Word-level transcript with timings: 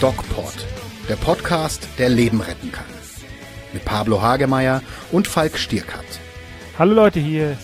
DocPod, 0.00 0.66
der 1.08 1.16
Podcast, 1.16 1.88
der 1.98 2.10
Leben 2.10 2.42
retten 2.42 2.70
kann. 2.70 2.84
Mit 3.72 3.86
Pablo 3.86 4.20
Hagemeyer 4.20 4.82
und 5.10 5.26
Falk 5.26 5.56
Stierkat. 5.56 6.04
Hallo 6.78 6.92
Leute, 6.92 7.18
hier 7.18 7.56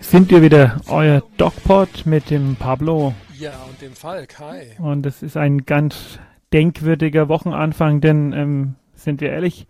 sind 0.00 0.30
wir 0.30 0.40
wieder, 0.40 0.80
euer 0.88 1.22
DocPod 1.36 2.06
mit 2.06 2.30
dem 2.30 2.56
Pablo. 2.56 3.12
Ja, 3.38 3.52
und 3.68 3.82
dem 3.82 3.92
Falk, 3.92 4.38
hi. 4.38 4.62
Und 4.78 5.04
es 5.04 5.22
ist 5.22 5.36
ein 5.36 5.66
ganz 5.66 6.18
denkwürdiger 6.54 7.28
Wochenanfang, 7.28 8.00
denn 8.00 8.32
ähm, 8.32 8.74
sind 8.94 9.20
wir 9.20 9.30
ehrlich, 9.30 9.66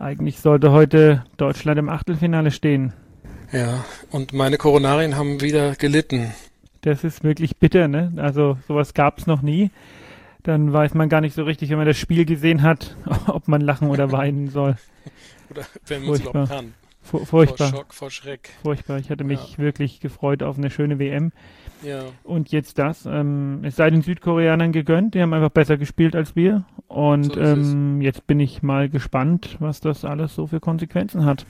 eigentlich 0.00 0.40
sollte 0.40 0.72
heute 0.72 1.24
Deutschland 1.36 1.78
im 1.78 1.88
Achtelfinale 1.88 2.50
stehen. 2.50 2.94
Ja, 3.52 3.84
und 4.10 4.32
meine 4.32 4.58
Koronarien 4.58 5.16
haben 5.16 5.40
wieder 5.40 5.76
gelitten. 5.76 6.34
Das 6.80 7.04
ist 7.04 7.22
wirklich 7.22 7.58
bitter, 7.58 7.86
ne? 7.86 8.12
Also 8.16 8.58
sowas 8.66 8.92
gab 8.92 9.18
es 9.18 9.28
noch 9.28 9.40
nie. 9.40 9.70
Dann 10.44 10.72
weiß 10.72 10.94
man 10.94 11.08
gar 11.08 11.20
nicht 11.20 11.34
so 11.34 11.42
richtig, 11.42 11.70
wenn 11.70 11.78
man 11.78 11.86
das 11.86 11.98
Spiel 11.98 12.24
gesehen 12.24 12.62
hat, 12.62 12.96
ob 13.26 13.48
man 13.48 13.60
lachen 13.60 13.88
oder 13.88 14.12
weinen 14.12 14.48
soll. 14.48 14.76
Oder 15.50 15.66
wenn 15.86 16.06
man 16.06 16.14
es 16.14 16.20
überhaupt 16.22 16.48
kann. 16.48 16.74
Fu 17.02 17.18
furchtbar. 17.22 17.68
Vor 17.68 17.78
Schock, 17.78 17.94
vor 17.94 18.10
Schreck. 18.10 18.50
Furchtbar. 18.62 18.98
Ich 18.98 19.10
hatte 19.10 19.24
mich 19.24 19.52
ja. 19.52 19.58
wirklich 19.58 20.00
gefreut 20.00 20.42
auf 20.42 20.56
eine 20.56 20.70
schöne 20.70 20.98
WM. 20.98 21.32
Ja. 21.82 22.04
Und 22.22 22.50
jetzt 22.50 22.78
das. 22.78 23.04
Ähm, 23.04 23.60
es 23.62 23.76
sei 23.76 23.90
den 23.90 24.00
Südkoreanern 24.00 24.72
gegönnt. 24.72 25.14
Die 25.14 25.20
haben 25.20 25.34
einfach 25.34 25.50
besser 25.50 25.76
gespielt 25.76 26.16
als 26.16 26.34
wir. 26.34 26.64
Und 26.88 27.34
so 27.34 27.40
ähm, 27.40 28.00
jetzt 28.00 28.26
bin 28.26 28.40
ich 28.40 28.62
mal 28.62 28.88
gespannt, 28.88 29.58
was 29.60 29.80
das 29.80 30.06
alles 30.06 30.34
so 30.34 30.46
für 30.46 30.60
Konsequenzen 30.60 31.26
hat. 31.26 31.44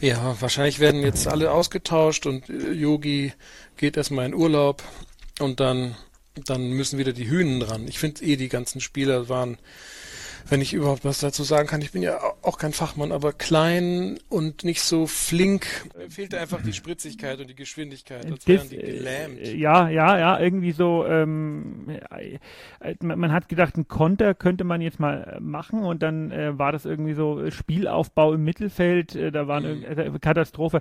Ja, 0.00 0.36
wahrscheinlich 0.40 0.80
werden 0.80 1.02
jetzt 1.02 1.26
alle 1.26 1.50
ausgetauscht 1.50 2.26
und 2.26 2.48
äh, 2.48 2.72
Yogi 2.72 3.32
geht 3.76 3.96
erstmal 3.96 4.26
in 4.26 4.34
Urlaub 4.34 4.82
und 5.40 5.60
dann, 5.60 5.96
dann 6.44 6.70
müssen 6.70 6.98
wieder 6.98 7.12
die 7.12 7.28
Hühnen 7.28 7.60
dran. 7.60 7.86
Ich 7.88 7.98
finde 7.98 8.24
eh, 8.24 8.36
die 8.36 8.48
ganzen 8.48 8.80
Spieler 8.80 9.28
waren 9.28 9.58
wenn 10.50 10.60
ich 10.60 10.72
überhaupt 10.72 11.04
was 11.04 11.20
dazu 11.20 11.42
sagen 11.42 11.68
kann. 11.68 11.82
Ich 11.82 11.92
bin 11.92 12.02
ja 12.02 12.18
auch 12.42 12.58
kein 12.58 12.72
Fachmann, 12.72 13.12
aber 13.12 13.32
klein 13.32 14.18
und 14.28 14.64
nicht 14.64 14.82
so 14.82 15.06
flink. 15.06 15.66
Mir 15.96 16.10
fehlte 16.10 16.40
einfach 16.40 16.62
die 16.62 16.72
Spritzigkeit 16.72 17.40
und 17.40 17.48
die 17.50 17.54
Geschwindigkeit. 17.54 18.24
Als 18.30 18.44
das, 18.44 18.68
die 18.68 18.76
gelähmt. 18.76 19.40
Äh, 19.40 19.56
ja, 19.56 19.88
ja, 19.88 20.18
ja, 20.18 20.40
irgendwie 20.40 20.72
so. 20.72 21.04
Ähm, 21.06 21.88
äh, 22.10 22.94
man 23.02 23.32
hat 23.32 23.48
gedacht, 23.48 23.76
ein 23.76 23.88
Konter 23.88 24.34
könnte 24.34 24.64
man 24.64 24.80
jetzt 24.80 25.00
mal 25.00 25.36
äh, 25.36 25.40
machen 25.40 25.82
und 25.82 26.02
dann 26.02 26.30
äh, 26.30 26.58
war 26.58 26.72
das 26.72 26.84
irgendwie 26.84 27.14
so 27.14 27.50
Spielaufbau 27.50 28.32
im 28.34 28.44
Mittelfeld. 28.44 29.14
Äh, 29.14 29.30
da 29.30 29.46
war 29.48 29.58
eine 29.58 29.74
mhm. 29.74 30.20
Katastrophe. 30.20 30.80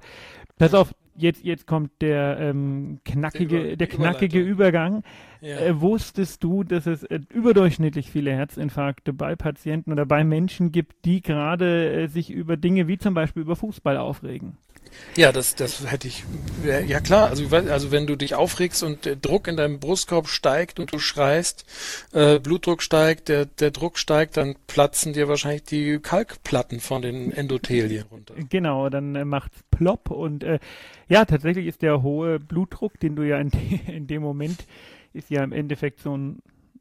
Pass 0.57 0.73
auf, 0.73 0.93
jetzt, 1.15 1.43
jetzt 1.43 1.67
kommt 1.67 1.91
der 2.01 2.37
ähm, 2.39 2.99
knackige, 3.03 3.63
der, 3.63 3.75
der 3.75 3.87
knackige 3.87 4.39
Übergang. 4.39 5.03
Ja. 5.41 5.59
Äh, 5.59 5.81
wusstest 5.81 6.43
du, 6.43 6.63
dass 6.63 6.85
es 6.85 7.03
äh, 7.03 7.19
überdurchschnittlich 7.33 8.09
viele 8.09 8.31
Herzinfarkte 8.31 9.13
bei 9.13 9.35
Patienten 9.35 9.91
oder 9.91 10.05
bei 10.05 10.23
Menschen 10.23 10.71
gibt, 10.71 11.05
die 11.05 11.21
gerade 11.21 12.03
äh, 12.03 12.07
sich 12.07 12.29
über 12.29 12.57
Dinge 12.57 12.87
wie 12.87 12.97
zum 12.97 13.13
Beispiel 13.13 13.41
über 13.41 13.55
Fußball 13.55 13.97
aufregen? 13.97 14.57
Ja, 15.15 15.31
das, 15.31 15.55
das 15.55 15.89
hätte 15.89 16.07
ich, 16.07 16.23
ja 16.63 16.99
klar, 16.99 17.29
also, 17.29 17.43
also 17.55 17.91
wenn 17.91 18.07
du 18.07 18.15
dich 18.15 18.35
aufregst 18.35 18.83
und 18.83 19.05
der 19.05 19.15
Druck 19.15 19.47
in 19.47 19.57
deinem 19.57 19.79
Brustkorb 19.79 20.27
steigt 20.27 20.79
und 20.79 20.93
du 20.93 20.99
schreist, 20.99 21.65
äh, 22.13 22.39
Blutdruck 22.39 22.83
steigt, 22.83 23.29
der, 23.29 23.45
der 23.45 23.71
Druck 23.71 23.97
steigt, 23.97 24.37
dann 24.37 24.55
platzen 24.67 25.13
dir 25.13 25.27
wahrscheinlich 25.27 25.63
die 25.63 25.99
Kalkplatten 25.99 26.79
von 26.79 27.01
den 27.01 27.31
Endothelien 27.31 28.05
runter. 28.11 28.35
Genau, 28.49 28.89
dann 28.89 29.15
äh, 29.15 29.25
macht's 29.25 29.63
plopp 29.71 30.11
und 30.11 30.43
äh, 30.43 30.59
ja, 31.09 31.25
tatsächlich 31.25 31.65
ist 31.65 31.81
der 31.81 32.03
hohe 32.03 32.39
Blutdruck, 32.39 32.99
den 32.99 33.15
du 33.15 33.23
ja 33.23 33.39
in, 33.39 33.49
de, 33.49 33.79
in 33.87 34.07
dem 34.07 34.21
Moment, 34.21 34.65
ist 35.17 35.29
ja 35.29 35.43
im 35.43 35.51
Endeffekt 35.51 35.99
so 35.99 36.15
ein 36.15 36.39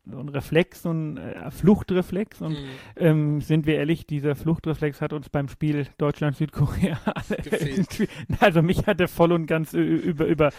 so 0.08 0.20
ein 0.20 0.28
Reflex, 0.28 0.82
so 0.82 0.92
ein 0.92 1.16
äh, 1.16 1.50
Fluchtreflex. 1.50 2.40
Und 2.40 2.52
mhm. 2.52 2.68
ähm, 2.96 3.40
sind 3.40 3.66
wir 3.66 3.76
ehrlich, 3.76 4.06
dieser 4.06 4.36
Fluchtreflex 4.36 5.00
hat 5.00 5.12
uns 5.12 5.28
beim 5.28 5.48
Spiel 5.48 5.86
Deutschland-Südkorea 5.98 6.98
also 8.40 8.62
mich 8.62 8.86
hat 8.86 9.00
er 9.00 9.08
voll 9.08 9.32
und 9.32 9.46
ganz 9.46 9.72
über, 9.72 10.26
über, 10.26 10.50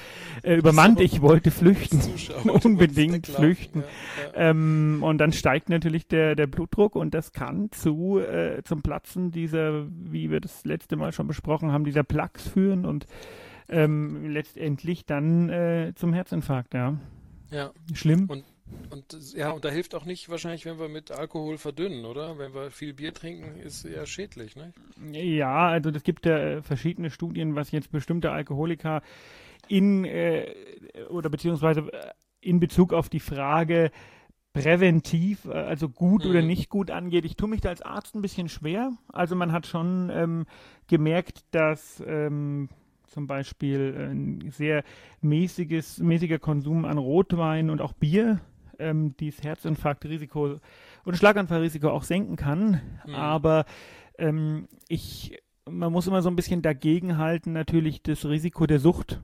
äh, 0.44 0.56
übermannt. 0.56 1.00
Ich 1.00 1.22
wollte 1.22 1.52
flüchten. 1.52 2.02
Unbedingt 2.64 3.28
flüchten. 3.28 3.80
Ja, 3.80 4.42
ja. 4.42 4.50
Ähm, 4.50 5.00
und 5.02 5.18
dann 5.20 5.32
steigt 5.32 5.70
natürlich 5.70 6.08
der, 6.08 6.36
der 6.36 6.48
Blutdruck 6.48 6.96
und 6.96 7.14
das 7.14 7.32
kann 7.32 7.72
zu 7.72 8.20
äh, 8.20 8.62
zum 8.64 8.82
Platzen 8.82 9.32
dieser, 9.32 9.88
wie 9.90 10.30
wir 10.30 10.42
das 10.42 10.66
letzte 10.66 10.98
Mal 10.98 11.14
schon 11.14 11.28
besprochen 11.28 11.72
haben, 11.72 11.86
dieser 11.86 12.04
Plaques 12.04 12.48
führen 12.48 12.86
und 12.86 13.06
ähm, 13.70 14.30
letztendlich 14.30 15.06
dann 15.06 15.50
äh, 15.50 15.94
zum 15.96 16.14
Herzinfarkt, 16.14 16.74
ja. 16.74 16.98
Ja. 17.52 17.72
Schlimm. 17.94 18.30
Und 18.30 18.44
und 18.90 19.34
ja, 19.34 19.52
und 19.52 19.64
da 19.66 19.70
hilft 19.70 19.96
auch 19.96 20.06
nicht 20.06 20.30
wahrscheinlich, 20.30 20.66
wenn 20.66 20.80
wir 20.80 20.90
mit 20.90 21.12
Alkohol 21.12 21.58
verdünnen, 21.58 22.06
oder? 22.06 22.38
Wenn 22.38 22.54
wir 22.54 22.72
viel 22.72 22.94
Bier 22.94 23.14
trinken, 23.14 23.60
ist 23.60 23.86
eher 23.86 24.06
schädlich, 24.06 24.56
ne? 24.56 24.74
Ja, 25.12 25.68
also 25.68 25.90
es 25.90 26.04
gibt 26.04 26.26
ja 26.26 26.38
äh, 26.38 26.62
verschiedene 26.62 27.10
Studien, 27.10 27.56
was 27.56 27.72
jetzt 27.72 27.92
bestimmte 27.92 28.32
Alkoholiker 28.32 29.02
in 29.68 30.06
äh, 30.06 30.54
oder 31.10 31.30
beziehungsweise 31.30 31.82
äh, 31.92 32.12
in 32.42 32.60
Bezug 32.60 32.94
auf 32.94 33.10
die 33.10 33.20
Frage 33.20 33.92
präventiv, 34.54 35.46
äh, 35.46 35.54
also 35.54 35.90
gut 35.90 36.24
mhm. 36.24 36.30
oder 36.32 36.42
nicht 36.42 36.70
gut 36.70 36.92
angeht. 36.92 37.26
Ich 37.26 37.36
tue 37.36 37.50
mich 37.50 37.62
da 37.62 37.70
als 37.70 37.82
Arzt 37.82 38.16
ein 38.16 38.22
bisschen 38.22 38.50
schwer. 38.50 38.92
Also 39.08 39.36
man 39.36 39.52
hat 39.52 39.68
schon 39.68 40.10
ähm, 40.14 40.46
gemerkt, 40.88 41.44
dass 41.52 42.04
ähm, 42.06 42.70
zum 43.08 43.28
Beispiel 43.28 44.10
ein 44.10 44.52
sehr 44.52 44.84
mäßiges, 45.22 46.00
mäßiger 46.00 46.40
Konsum 46.40 46.86
an 46.86 46.98
Rotwein 46.98 47.70
und 47.70 47.82
auch 47.82 47.94
Bier 47.94 48.40
ähm, 48.80 49.16
dieses 49.18 49.44
Herzinfarktrisiko 49.44 50.60
und 51.06 51.18
Schlaganfallrisiko 51.18 51.90
auch 51.90 52.04
senken 52.04 52.36
kann. 52.36 52.82
Mhm. 53.06 53.16
Aber 53.16 53.66
ähm, 54.18 54.68
ich, 54.88 55.38
man 55.70 55.92
muss 55.92 56.08
immer 56.08 56.22
so 56.22 56.30
ein 56.30 56.36
bisschen 56.36 56.62
dagegen 56.62 57.18
halten, 57.18 57.54
natürlich 57.54 58.02
das 58.02 58.26
Risiko 58.26 58.66
der 58.66 58.80
Sucht. 58.80 59.22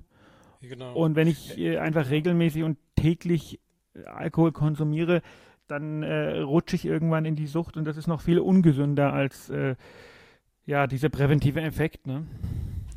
Genau. 0.61 0.93
Und 0.93 1.15
wenn 1.15 1.27
ich 1.27 1.57
äh, 1.57 1.77
einfach 1.77 2.09
regelmäßig 2.09 2.63
und 2.63 2.77
täglich 2.95 3.59
äh, 3.95 4.05
Alkohol 4.05 4.51
konsumiere, 4.51 5.21
dann 5.67 6.03
äh, 6.03 6.39
rutsche 6.39 6.75
ich 6.75 6.85
irgendwann 6.85 7.25
in 7.25 7.35
die 7.35 7.47
Sucht 7.47 7.77
und 7.77 7.85
das 7.85 7.97
ist 7.97 8.07
noch 8.07 8.21
viel 8.21 8.39
ungesünder 8.39 9.13
als 9.13 9.49
äh, 9.49 9.75
ja 10.65 10.87
dieser 10.87 11.09
präventive 11.09 11.61
Effekt. 11.61 12.05
Ne? 12.07 12.25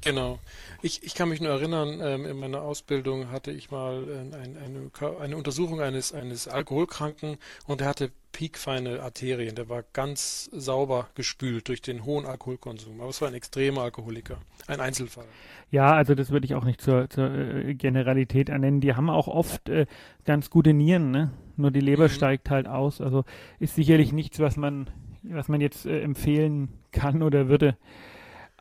Genau. 0.07 0.39
Ich, 0.83 1.03
ich 1.03 1.17
kann 1.17 1.29
mich 1.29 1.41
nur 1.41 1.51
erinnern, 1.51 2.01
ähm, 2.01 2.27
in 2.27 2.39
meiner 2.39 2.63
Ausbildung 2.63 3.33
hatte 3.33 3.51
ich 3.51 3.73
mal 3.73 4.05
äh, 4.09 4.37
ein, 4.37 4.57
eine, 4.57 5.19
eine 5.19 5.37
Untersuchung 5.37 5.81
eines, 5.81 6.15
eines 6.15 6.47
Alkoholkranken 6.47 7.39
und 7.67 7.81
er 7.81 7.89
hatte 7.89 8.13
piekfeine 8.31 9.03
Arterien. 9.03 9.57
Der 9.57 9.69
war 9.69 9.83
ganz 9.93 10.49
sauber 10.53 11.09
gespült 11.17 11.67
durch 11.67 11.83
den 11.83 12.05
hohen 12.05 12.25
Alkoholkonsum. 12.25 13.01
Aber 13.01 13.11
es 13.11 13.21
war 13.21 13.27
ein 13.27 13.35
extremer 13.35 13.83
Alkoholiker, 13.83 14.39
ein 14.69 14.79
Einzelfall. 14.79 15.25
Ja, 15.73 15.95
also 15.95 16.15
das 16.15 16.31
würde 16.31 16.47
ich 16.47 16.55
auch 16.55 16.65
nicht 16.65 16.81
zur, 16.81 17.11
zur 17.11 17.29
äh, 17.35 17.75
Generalität 17.75 18.49
ernennen. 18.49 18.81
Die 18.81 18.95
haben 18.95 19.11
auch 19.11 19.27
oft 19.27 19.69
äh, 19.69 19.87
ganz 20.25 20.51
gute 20.51 20.73
Nieren, 20.73 21.11
ne? 21.11 21.33
Nur 21.57 21.73
die 21.73 21.81
Leber 21.81 22.05
mhm. 22.05 22.11
steigt 22.11 22.49
halt 22.49 22.69
aus. 22.69 23.01
Also 23.01 23.25
ist 23.59 23.75
sicherlich 23.75 24.13
nichts, 24.13 24.39
was 24.39 24.57
man, 24.57 24.89
was 25.25 25.49
man 25.49 25.61
jetzt 25.61 25.85
äh, 25.85 26.01
empfehlen 26.01 26.69
kann 26.93 27.25
oder 27.25 27.49
würde. 27.49 27.77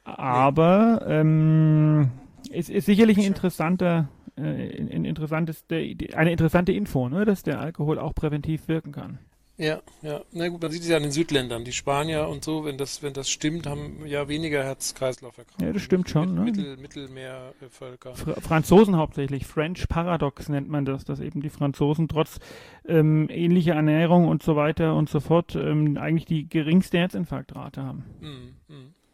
Aber 0.06 1.04
ähm, 1.08 2.12
es 2.52 2.70
ist 2.70 2.86
sicherlich 2.86 3.18
ein 3.18 3.26
interessanter, 3.26 4.08
äh, 4.38 4.42
ein 4.42 5.04
interessantes, 5.04 5.66
eine 5.70 6.32
interessante 6.32 6.72
Info, 6.72 7.10
ne, 7.10 7.26
dass 7.26 7.44
der 7.44 7.60
Alkohol 7.60 8.00
auch 8.00 8.14
präventiv 8.14 8.68
wirken 8.68 8.92
kann. 8.92 9.20
Ja, 9.58 9.82
ja. 10.02 10.22
Na 10.34 10.50
gut, 10.50 10.62
man 10.62 10.70
sieht 10.70 10.82
es 10.82 10.90
ja 10.90 10.98
an 10.98 11.04
den 11.04 11.14
Südländern. 11.14 11.64
Die 11.64 11.72
Spanier 11.72 12.28
und 12.28 12.44
so, 12.44 12.66
wenn 12.66 12.78
das, 12.78 13.02
wenn 13.04 13.14
das 13.14 13.30
stimmt, 13.30 13.68
haben 13.68 14.06
ja 14.06 14.28
weniger 14.28 14.62
Herz-Kreislauf-Erkrankungen. 14.64 15.68
Ja, 15.68 15.74
das 15.74 15.82
stimmt 15.82 16.10
schon. 16.10 16.36
Mit, 16.44 16.58
ne? 16.58 16.62
Mittel, 16.62 16.78
Mittelmeervölker. 16.78 18.16
Fr 18.16 18.42
Franzosen 18.42 18.98
hauptsächlich. 18.98 19.46
French 19.46 19.88
Paradox 19.88 20.50
nennt 20.50 20.68
man 20.68 20.84
das, 20.84 21.06
dass 21.06 21.22
eben 21.22 21.42
die 21.42 21.50
Franzosen 21.50 22.10
trotz 22.10 22.40
ähm, 22.86 23.30
ähnlicher 23.30 23.76
Ernährung 23.76 24.28
und 24.28 24.44
so 24.44 24.58
weiter 24.58 24.94
und 24.94 25.10
so 25.10 25.22
fort 25.22 25.56
ähm, 25.56 25.98
eigentlich 25.98 26.26
die 26.26 26.50
geringste 26.50 26.98
Herzinfarktrate 26.98 27.82
haben. 27.82 28.04
Mm. 28.20 28.55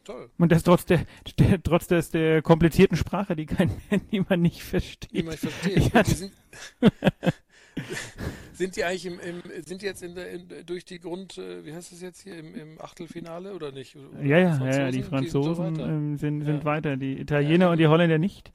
Toll. 0.04 0.32
Und 0.40 0.52
das 0.52 0.64
trotz 0.64 0.86
der, 0.86 1.06
der 1.38 1.62
trotz 1.62 1.88
des, 1.88 2.10
der 2.10 2.42
komplizierten 2.42 2.98
Sprache, 2.98 3.36
die 3.36 3.46
kein 3.46 3.72
niemand 4.12 4.42
nicht 4.42 4.64
versteht. 4.64 5.14
Niemand 5.14 5.38
versteht. 5.38 5.94
Ja. 5.94 6.04
Sind, 6.04 6.34
sind, 8.54 8.76
die 8.76 8.84
eigentlich 8.84 9.06
im, 9.06 9.20
im, 9.20 9.42
sind 9.64 9.84
die 9.84 9.86
jetzt 9.86 10.02
in 10.02 10.16
der, 10.16 10.32
in, 10.32 10.48
durch 10.66 10.86
die 10.86 11.00
Grund, 11.00 11.38
äh, 11.38 11.64
wie 11.66 11.74
heißt 11.74 11.92
das 11.92 12.02
jetzt 12.02 12.22
hier, 12.22 12.38
im, 12.38 12.56
im 12.56 12.82
Achtelfinale 12.82 13.54
oder 13.54 13.72
nicht? 13.72 13.96
Oder 13.96 14.24
ja, 14.24 14.40
ja, 14.40 14.58
ja, 14.58 14.80
ja, 14.80 14.92
die 14.92 15.04
Franzosen 15.04 15.76
die 15.76 15.82
sind, 15.82 16.12
so 16.12 16.18
sind, 16.18 16.46
sind 16.46 16.58
ja. 16.58 16.66
weiter, 16.66 16.98
die 16.98 17.20
Italiener 17.20 17.66
ja. 17.66 17.72
und 17.72 17.78
die 17.78 17.88
Holländer 17.88 18.18
nicht. 18.18 18.52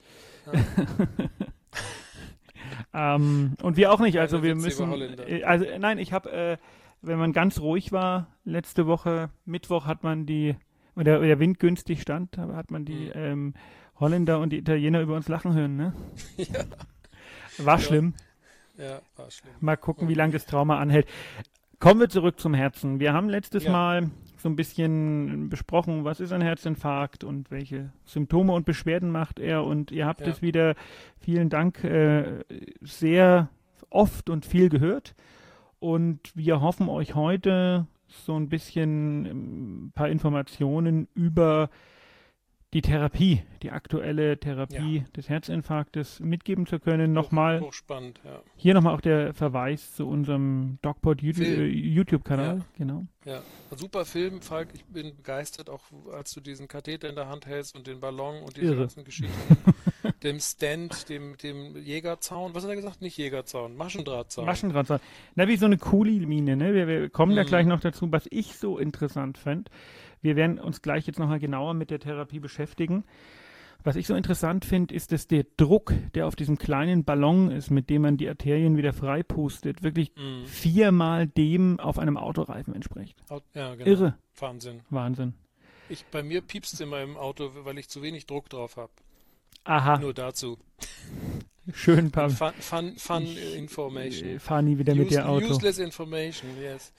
ähm, 2.92 3.54
und 3.62 3.76
wir 3.76 3.92
auch 3.92 4.00
nicht, 4.00 4.18
also 4.18 4.42
wir 4.42 4.56
müssen, 4.56 4.90
äh, 5.28 5.44
also 5.44 5.64
nein, 5.78 5.98
ich 5.98 6.12
habe, 6.12 6.30
äh, 6.32 6.56
wenn 7.02 7.18
man 7.18 7.32
ganz 7.32 7.60
ruhig 7.60 7.92
war, 7.92 8.34
letzte 8.44 8.88
Woche, 8.88 9.30
Mittwoch 9.44 9.86
hat 9.86 10.02
man 10.02 10.26
die 10.26 10.56
und 10.96 11.04
der, 11.04 11.20
der 11.20 11.38
Wind 11.38 11.60
günstig 11.60 12.02
stand, 12.02 12.36
hat 12.38 12.70
man 12.70 12.84
die 12.84 13.06
mhm. 13.06 13.12
ähm, 13.14 13.54
Holländer 14.00 14.40
und 14.40 14.50
die 14.50 14.58
Italiener 14.58 15.00
über 15.00 15.14
uns 15.14 15.28
lachen 15.28 15.54
hören, 15.54 15.76
ne? 15.76 15.92
ja. 16.36 16.64
War 17.58 17.78
schlimm. 17.78 18.14
Ja, 18.76 19.00
war 19.16 19.30
schlimm. 19.30 19.54
Mal 19.60 19.76
gucken, 19.76 20.08
wie 20.08 20.14
lange 20.14 20.32
das 20.32 20.46
Trauma 20.46 20.78
anhält. 20.78 21.06
Kommen 21.78 22.00
wir 22.00 22.08
zurück 22.08 22.40
zum 22.40 22.54
Herzen. 22.54 23.00
Wir 23.00 23.12
haben 23.12 23.28
letztes 23.28 23.64
Ja. 23.64 23.72
Mal 23.72 24.10
so 24.38 24.48
ein 24.48 24.56
bisschen 24.56 25.48
besprochen, 25.48 26.04
was 26.04 26.20
ist 26.20 26.32
ein 26.32 26.42
Herzinfarkt 26.42 27.24
und 27.24 27.50
welche 27.50 27.92
Symptome 28.04 28.52
und 28.52 28.66
Beschwerden 28.66 29.10
macht 29.10 29.38
er. 29.38 29.64
Und 29.64 29.90
ihr 29.90 30.06
habt 30.06 30.20
Ja. 30.22 30.28
es 30.28 30.42
wieder, 30.42 30.74
vielen 31.18 31.48
Dank, 31.48 31.84
äh, 31.84 32.44
sehr 32.80 33.48
oft 33.90 34.30
und 34.30 34.44
viel 34.44 34.68
gehört. 34.68 35.14
Und 35.78 36.32
wir 36.34 36.60
hoffen 36.60 36.88
euch 36.88 37.14
heute 37.14 37.86
so 38.24 38.38
ein 38.38 38.48
bisschen 38.48 39.26
ähm, 39.26 39.86
ein 39.86 39.92
paar 39.92 40.08
Informationen 40.08 41.08
über 41.14 41.70
die 42.74 42.82
Therapie, 42.82 43.42
die 43.62 43.70
aktuelle 43.70 44.38
Therapie 44.38 45.04
des 45.16 45.28
Herzinfarktes 45.28 46.20
mitgeben 46.20 46.66
zu 46.66 46.78
können. 46.78 47.12
Nochmal 47.12 47.60
Hoch, 47.60 47.68
hochspannend, 47.68 48.20
ja. 48.24 48.42
hier 48.56 48.74
nochmal 48.74 48.94
auch 48.94 49.00
der 49.00 49.32
Verweis 49.34 49.94
zu 49.94 50.06
unserem 50.06 50.78
DocPod 50.82 51.22
YouTube- 51.22 51.46
äh, 51.46 51.66
YouTube-Kanal. 51.66 52.58
Ja. 52.58 52.64
Genau. 52.76 53.06
Ja, 53.24 53.42
super 53.74 54.04
Film, 54.04 54.42
Falk. 54.42 54.68
Ich 54.74 54.84
bin 54.84 55.16
begeistert, 55.16 55.70
auch 55.70 55.84
als 56.12 56.32
du 56.34 56.40
diesen 56.40 56.68
Katheter 56.68 57.08
in 57.08 57.14
der 57.14 57.28
Hand 57.28 57.46
hältst 57.46 57.74
und 57.74 57.86
den 57.86 58.00
Ballon 58.00 58.42
und 58.42 58.56
diese 58.56 58.66
Irre. 58.66 58.80
ganzen 58.80 59.04
Geschichten. 59.04 59.56
dem 60.22 60.40
Stand, 60.40 61.08
dem, 61.08 61.36
dem 61.38 61.76
Jägerzaun. 61.76 62.54
Was 62.54 62.64
hat 62.64 62.70
er 62.70 62.76
gesagt? 62.76 63.00
Nicht 63.02 63.16
Jägerzaun, 63.18 63.76
Maschendrahtzaun. 63.76 64.46
Maschendraht. 64.46 64.86
sein. 64.86 65.00
Na, 65.34 65.48
wie 65.48 65.56
so 65.56 65.66
eine 65.66 65.78
Kuli-Mine, 65.78 66.56
ne? 66.56 66.74
Wir, 66.74 66.86
wir 66.86 67.08
kommen 67.10 67.34
da 67.36 67.42
Mhm. 67.42 67.46
gleich 67.48 67.66
noch 67.66 67.80
dazu, 67.80 68.10
was 68.12 68.26
ich 68.30 68.56
so 68.56 68.78
interessant 68.78 69.38
fand. 69.38 69.70
Wir 70.22 70.36
werden 70.36 70.58
uns 70.58 70.82
gleich 70.82 71.06
jetzt 71.06 71.18
nochmal 71.18 71.38
genauer 71.38 71.74
mit 71.74 71.90
der 71.90 72.00
Therapie 72.00 72.40
beschäftigen. 72.40 73.04
Was 73.84 73.94
ich 73.94 74.06
so 74.08 74.14
interessant 74.16 74.64
finde, 74.64 74.92
ist, 74.94 75.12
dass 75.12 75.28
der 75.28 75.44
Druck, 75.56 75.92
der 76.14 76.26
auf 76.26 76.34
diesem 76.34 76.58
kleinen 76.58 77.04
Ballon 77.04 77.52
ist, 77.52 77.70
mit 77.70 77.88
dem 77.88 78.02
man 78.02 78.16
die 78.16 78.28
Arterien 78.28 78.76
wieder 78.76 78.92
freipustet, 78.92 79.82
wirklich 79.84 80.12
Mhm. 80.16 80.44
viermal 80.46 81.28
dem 81.28 81.78
auf 81.78 81.98
einem 81.98 82.16
Autoreifen 82.16 82.74
entspricht. 82.74 83.16
Ja, 83.54 83.74
genau. 83.76 83.86
Irre. 83.88 84.18
Wahnsinn. 84.38 84.80
Wahnsinn. 84.90 85.34
Ich, 85.88 86.04
bei 86.06 86.24
mir 86.24 86.40
piepst 86.40 86.80
immer 86.80 87.00
im 87.00 87.16
Auto, 87.16 87.52
weil 87.62 87.78
ich 87.78 87.88
zu 87.88 88.02
wenig 88.02 88.26
Druck 88.26 88.48
drauf 88.48 88.76
habe. 88.76 88.90
Aha, 89.66 89.98
Nur 89.98 90.14
dazu. 90.14 90.56
schön, 91.74 92.10
Pablo. 92.10 92.34
Fun, 92.34 92.52
fun, 92.60 92.92
fun 92.96 93.26
Information. 93.56 94.36
Ich 94.36 94.42
fahr 94.42 94.62
nie 94.62 94.78
wieder 94.78 94.94
mit 94.94 95.06
Use- 95.08 95.16
dir 95.16 95.28
Auto. 95.28 95.46
Useless 95.46 95.78
information, 95.78 96.50
yes. 96.60 96.92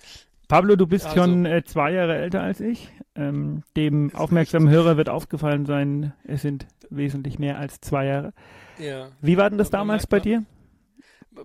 Pablo, 0.48 0.76
du 0.76 0.86
bist 0.88 1.06
Also- 1.06 1.18
schon 1.22 1.46
äh, 1.46 1.64
zwei 1.64 1.92
Jahre 1.92 2.16
älter 2.18 2.42
als 2.42 2.60
ich. 2.60 2.90
Ähm, 3.16 3.64
dem 3.76 4.14
aufmerksamen 4.16 4.70
Hörer 4.70 4.96
wird 4.98 5.10
aufgefallen 5.10 5.66
sein, 5.66 6.14
es 6.24 6.42
sind 6.42 6.68
wesentlich 6.90 7.40
mehr 7.40 7.58
als 7.58 7.80
zwei 7.82 8.06
Jahre. 8.06 8.34
Ja. 8.78 9.10
Wie 9.22 9.38
war 9.38 9.50
denn 9.50 9.58
das 9.58 9.70
Aber 9.70 9.80
damals 9.80 10.08
bei 10.08 10.20
dir? 10.20 10.44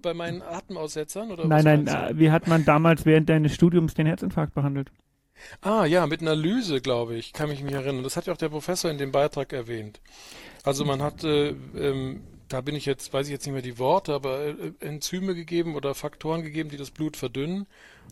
Bei 0.03 0.15
meinen 0.15 0.41
Atemaussetzern? 0.43 1.31
Oder 1.31 1.47
Nein, 1.47 1.65
nein, 1.65 1.87
äh, 1.87 2.19
wie 2.19 2.31
hat 2.31 2.47
man 2.49 2.65
damals 2.65 3.05
während 3.05 3.29
deines 3.29 3.55
Studiums 3.55 3.95
den 3.95 4.07
Herzinfarkt 4.07 4.55
behandelt? 4.55 4.91
Ah, 5.61 5.85
ja, 5.85 6.07
mit 6.07 6.21
einer 6.21 6.35
Lyse, 6.35 6.81
glaube 6.81 7.17
ich, 7.17 7.33
kann 7.33 7.49
mich 7.49 7.63
mich 7.63 7.75
erinnern. 7.75 8.03
Das 8.03 8.17
hat 8.17 8.27
ja 8.27 8.33
auch 8.33 8.39
der 8.39 8.49
Professor 8.49 8.91
in 8.91 8.99
dem 8.99 9.13
Beitrag 9.13 9.53
erwähnt. 9.53 10.01
Also 10.65 10.85
man 10.85 11.03
hat, 11.03 11.25
äh, 11.25 11.51
ähm, 11.77 12.23
da 12.49 12.61
bin 12.61 12.75
ich 12.75 12.87
jetzt, 12.87 13.13
weiß 13.13 13.27
ich 13.27 13.33
jetzt 13.33 13.47
nicht 13.47 13.53
mehr 13.53 13.63
die 13.63 13.79
Worte, 13.79 14.15
aber 14.15 14.41
äh, 14.47 14.55
Enzyme 14.81 15.35
gegeben 15.35 15.75
oder 15.75 15.95
Faktoren 15.95 16.43
gegeben, 16.43 16.71
die 16.71 16.77
das 16.77 16.91
Blut 16.91 17.17
verdünnen 17.17 17.67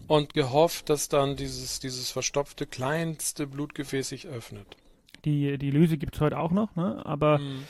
und 0.08 0.34
gehofft, 0.34 0.88
dass 0.90 1.08
dann 1.08 1.36
dieses, 1.36 1.80
dieses 1.80 2.10
verstopfte 2.10 2.66
kleinste 2.66 3.46
Blutgefäß 3.46 4.08
sich 4.08 4.26
öffnet. 4.26 4.76
Die, 5.24 5.58
die 5.58 5.70
Lyse 5.70 5.98
gibt 5.98 6.14
es 6.16 6.20
heute 6.20 6.38
auch 6.38 6.50
noch, 6.50 6.74
ne? 6.76 7.04
aber 7.04 7.38
Mhm. 7.38 7.64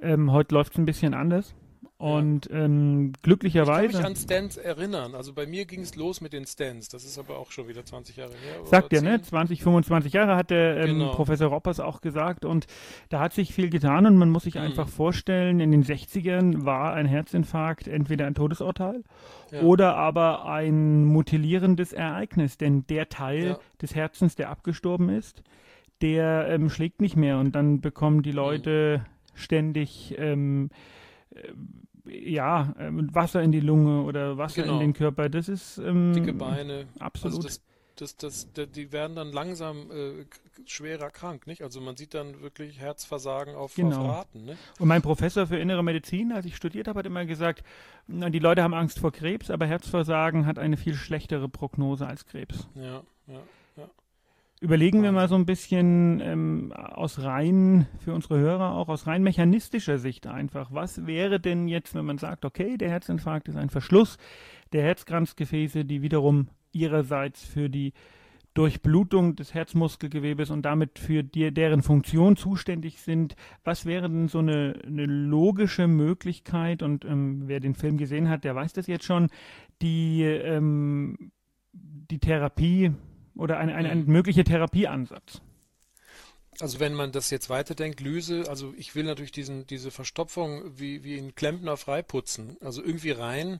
ähm, 0.00 0.32
heute 0.32 0.54
läuft 0.54 0.72
es 0.72 0.78
ein 0.78 0.84
bisschen 0.86 1.14
anders. 1.14 1.54
Und 1.96 2.48
ähm, 2.50 2.56
Ich 2.56 2.56
kann 2.56 3.04
mich 3.06 3.22
glücklicherweise, 3.22 4.04
an 4.04 4.16
Stents 4.16 4.56
erinnern. 4.56 5.14
Also 5.14 5.32
bei 5.32 5.46
mir 5.46 5.64
ging 5.64 5.80
es 5.80 5.94
los 5.94 6.20
mit 6.20 6.32
den 6.32 6.44
Stents. 6.44 6.88
Das 6.88 7.04
ist 7.04 7.18
aber 7.18 7.38
auch 7.38 7.52
schon 7.52 7.68
wieder 7.68 7.84
20 7.84 8.16
Jahre 8.16 8.32
her. 8.32 8.66
sagt 8.66 8.92
er, 8.92 9.00
ne? 9.00 9.20
10. 9.22 9.24
20, 9.24 9.62
25 9.62 10.12
Jahre 10.12 10.34
hat 10.36 10.50
der 10.50 10.76
ähm, 10.78 10.98
Genau. 10.98 11.12
Professor 11.12 11.48
Roppers 11.48 11.78
auch 11.78 12.00
gesagt 12.00 12.44
und 12.44 12.66
da 13.10 13.20
hat 13.20 13.32
sich 13.32 13.54
viel 13.54 13.70
getan 13.70 14.06
und 14.06 14.16
man 14.16 14.28
muss 14.30 14.42
sich 14.42 14.56
Mhm. 14.56 14.62
einfach 14.62 14.88
vorstellen, 14.88 15.60
in 15.60 15.70
den 15.70 15.84
60ern 15.84 16.64
war 16.64 16.94
ein 16.94 17.06
Herzinfarkt 17.06 17.86
entweder 17.86 18.26
ein 18.26 18.34
Todesurteil 18.34 19.04
Ja. 19.52 19.60
oder 19.62 19.96
aber 19.96 20.46
ein 20.46 21.04
mutilierendes 21.04 21.92
Ereignis, 21.92 22.58
denn 22.58 22.86
der 22.88 23.08
Teil 23.08 23.44
Ja. 23.46 23.58
des 23.80 23.94
Herzens, 23.94 24.34
der 24.34 24.50
abgestorben 24.50 25.10
ist, 25.10 25.42
der 26.02 26.48
ähm, 26.48 26.70
schlägt 26.70 27.00
nicht 27.00 27.16
mehr 27.16 27.38
und 27.38 27.52
dann 27.54 27.80
bekommen 27.80 28.16
Mhm. 28.18 28.22
die 28.22 28.32
Leute 28.32 29.06
ständig 29.34 30.14
ähm, 30.18 30.70
äh, 30.70 30.74
ja, 32.06 32.74
ähm, 32.78 33.08
Wasser 33.14 33.42
in 33.42 33.52
die 33.52 33.60
Lunge 33.60 34.02
oder 34.02 34.36
Wasser 34.36 34.62
Genau. 34.62 34.74
in 34.74 34.80
den 34.80 34.92
Körper. 34.92 35.28
Das 35.28 35.48
ist 35.48 35.78
ähm, 35.78 36.12
Dicke 36.12 36.32
Beine. 36.34 36.86
absolut. 36.98 37.36
Also 37.36 37.48
das, 37.48 37.62
das, 37.96 38.16
das, 38.16 38.52
da- 38.52 38.66
die 38.66 38.92
werden 38.92 39.16
dann 39.16 39.32
langsam 39.32 39.90
äh, 39.90 40.24
schwerer 40.66 41.10
krank, 41.10 41.46
nicht? 41.46 41.62
Also 41.62 41.80
man 41.80 41.96
sieht 41.96 42.12
dann 42.14 42.40
wirklich 42.42 42.78
Herzversagen 42.80 43.54
auf, 43.54 43.74
Genau. 43.74 44.02
auf 44.02 44.08
Raten, 44.18 44.44
ne? 44.44 44.56
Und 44.78 44.88
mein 44.88 45.00
Professor 45.02 45.46
für 45.46 45.56
innere 45.56 45.82
Medizin, 45.82 46.32
als 46.32 46.44
ich 46.46 46.56
studiert 46.56 46.88
habe, 46.88 46.98
hat 46.98 47.06
immer 47.06 47.24
gesagt, 47.24 47.62
die 48.08 48.38
Leute 48.38 48.62
haben 48.62 48.74
Angst 48.74 48.98
vor 48.98 49.12
Krebs, 49.12 49.50
aber 49.50 49.66
Herzversagen 49.66 50.44
hat 50.46 50.58
eine 50.58 50.76
viel 50.76 50.94
schlechtere 50.94 51.48
Prognose 51.48 52.06
als 52.06 52.26
Krebs. 52.26 52.68
Ja, 52.74 53.02
ja. 53.28 53.40
Überlegen 54.60 55.02
wir 55.02 55.12
mal 55.12 55.28
so 55.28 55.34
ein 55.34 55.46
bisschen 55.46 56.20
ähm, 56.20 56.72
aus 56.72 57.22
rein, 57.22 57.86
für 57.98 58.14
unsere 58.14 58.38
Hörer 58.38 58.74
auch, 58.74 58.88
aus 58.88 59.06
rein 59.06 59.22
mechanistischer 59.22 59.98
Sicht 59.98 60.26
einfach. 60.26 60.70
Was 60.72 61.06
wäre 61.06 61.40
denn 61.40 61.68
jetzt, 61.68 61.94
wenn 61.94 62.04
man 62.04 62.18
sagt, 62.18 62.44
okay, 62.44 62.78
der 62.78 62.88
Herzinfarkt 62.88 63.48
ist 63.48 63.56
ein 63.56 63.68
Verschluss 63.68 64.16
der 64.72 64.82
Herzkranzgefäße, 64.82 65.84
die 65.84 66.02
wiederum 66.02 66.48
ihrerseits 66.72 67.44
für 67.44 67.68
die 67.68 67.92
Durchblutung 68.54 69.34
des 69.34 69.52
Herzmuskelgewebes 69.52 70.50
und 70.50 70.62
damit 70.62 71.00
für 71.00 71.24
die, 71.24 71.52
deren 71.52 71.82
Funktion 71.82 72.36
zuständig 72.36 73.00
sind. 73.00 73.34
Was 73.64 73.84
wäre 73.84 74.08
denn 74.08 74.28
so 74.28 74.38
eine, 74.38 74.80
eine 74.86 75.06
logische 75.06 75.88
Möglichkeit, 75.88 76.82
und 76.82 77.04
ähm, 77.04 77.42
wer 77.46 77.58
den 77.58 77.74
Film 77.74 77.98
gesehen 77.98 78.28
hat, 78.28 78.44
der 78.44 78.54
weiß 78.54 78.72
das 78.72 78.86
jetzt 78.86 79.04
schon, 79.04 79.28
die, 79.82 80.22
ähm, 80.22 81.32
die 81.72 82.20
Therapie 82.20 82.92
oder 83.36 83.58
ein, 83.58 83.70
ein, 83.70 83.86
ein 83.86 84.04
Mhm. 84.04 84.12
möglicher 84.12 84.44
Therapieansatz? 84.44 85.40
Also 86.60 86.78
wenn 86.78 86.94
man 86.94 87.10
das 87.10 87.30
jetzt 87.30 87.50
weiterdenkt, 87.50 88.00
Lyse, 88.00 88.44
also 88.48 88.72
ich 88.76 88.94
will 88.94 89.02
natürlich 89.02 89.32
diesen, 89.32 89.66
diese 89.66 89.90
Verstopfung 89.90 90.62
wie, 90.78 91.02
wie 91.02 91.18
ein 91.18 91.34
Klempner 91.34 91.76
freiputzen. 91.76 92.56
Also 92.60 92.80
irgendwie 92.80 93.10
rein 93.10 93.58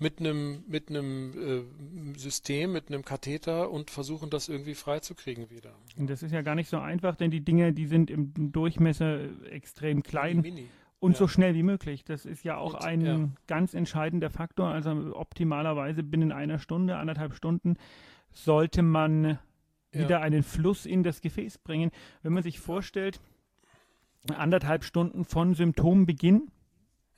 mit 0.00 0.18
einem, 0.18 0.64
mit 0.66 0.88
einem 0.90 2.14
äh, 2.14 2.18
System, 2.18 2.72
mit 2.72 2.88
einem 2.88 3.04
Katheter 3.04 3.70
und 3.70 3.92
versuchen 3.92 4.28
das 4.28 4.48
irgendwie 4.48 4.74
freizukriegen 4.74 5.50
wieder. 5.50 5.70
Und 5.96 6.10
das 6.10 6.24
ist 6.24 6.32
ja 6.32 6.42
gar 6.42 6.56
nicht 6.56 6.68
so 6.68 6.78
einfach, 6.78 7.14
denn 7.14 7.30
die 7.30 7.44
Dinge, 7.44 7.72
die 7.72 7.86
sind 7.86 8.10
im 8.10 8.32
Durchmesser 8.50 9.20
extrem 9.48 10.02
klein 10.02 10.40
Mini. 10.40 10.68
und 10.98 11.12
ja. 11.12 11.18
so 11.18 11.28
schnell 11.28 11.54
wie 11.54 11.62
möglich. 11.62 12.02
Das 12.02 12.24
ist 12.26 12.42
ja 12.42 12.56
auch 12.56 12.74
Und, 12.74 12.84
ein 12.84 13.00
ja. 13.02 13.28
ganz 13.46 13.72
entscheidender 13.72 14.30
Faktor. 14.30 14.66
Also 14.66 14.90
optimalerweise 15.14 16.02
binnen 16.02 16.32
einer 16.32 16.58
Stunde, 16.58 16.96
anderthalb 16.96 17.34
Stunden 17.36 17.76
sollte 18.32 18.82
man 18.82 19.24
Ja. 19.24 20.00
wieder 20.00 20.20
einen 20.22 20.42
Fluss 20.42 20.86
in 20.86 21.02
das 21.02 21.20
Gefäß 21.20 21.58
bringen. 21.58 21.90
Wenn 22.22 22.32
man 22.32 22.42
sich 22.42 22.58
vorstellt, 22.60 23.20
anderthalb 24.34 24.84
Stunden 24.84 25.24
von 25.24 25.54
Symptombeginn, 25.54 26.50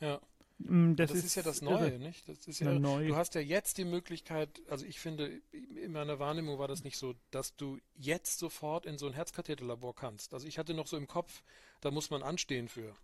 Ja. 0.01 0.21
mm, 0.59 0.95
das, 0.97 1.13
Das, 1.13 1.25
ist, 1.25 1.35
ja 1.35 1.43
das 1.43 1.61
Neue, 1.63 1.99
nicht? 1.99 2.29
Das 2.29 2.47
ist 2.49 2.61
ja, 2.61 2.73
neu. 2.79 3.07
du 3.09 3.17
hast 3.17 3.35
ja 3.35 3.41
jetzt 3.41 3.79
die 3.79 3.85
Möglichkeit, 3.85 4.63
also 4.71 4.87
ich 4.87 4.99
finde, 5.01 5.41
in 5.53 5.93
meiner 5.93 6.19
Wahrnehmung 6.19 6.59
war 6.59 6.69
das 6.69 6.83
nicht 6.85 6.97
so, 6.97 7.15
dass 7.31 7.55
du 7.57 7.79
jetzt 7.95 8.39
sofort 8.39 8.87
in 8.87 8.97
so 8.99 9.07
ein 9.07 9.13
Herzkatheterlabor 9.13 9.95
kannst. 9.95 10.33
Also 10.35 10.47
ich 10.49 10.59
hatte 10.59 10.75
noch 10.75 10.87
so 10.87 10.97
im 10.97 11.07
Kopf, 11.07 11.43
da 11.81 11.91
muss 11.91 12.11
man 12.11 12.23
anstehen 12.23 12.69
für 12.69 12.95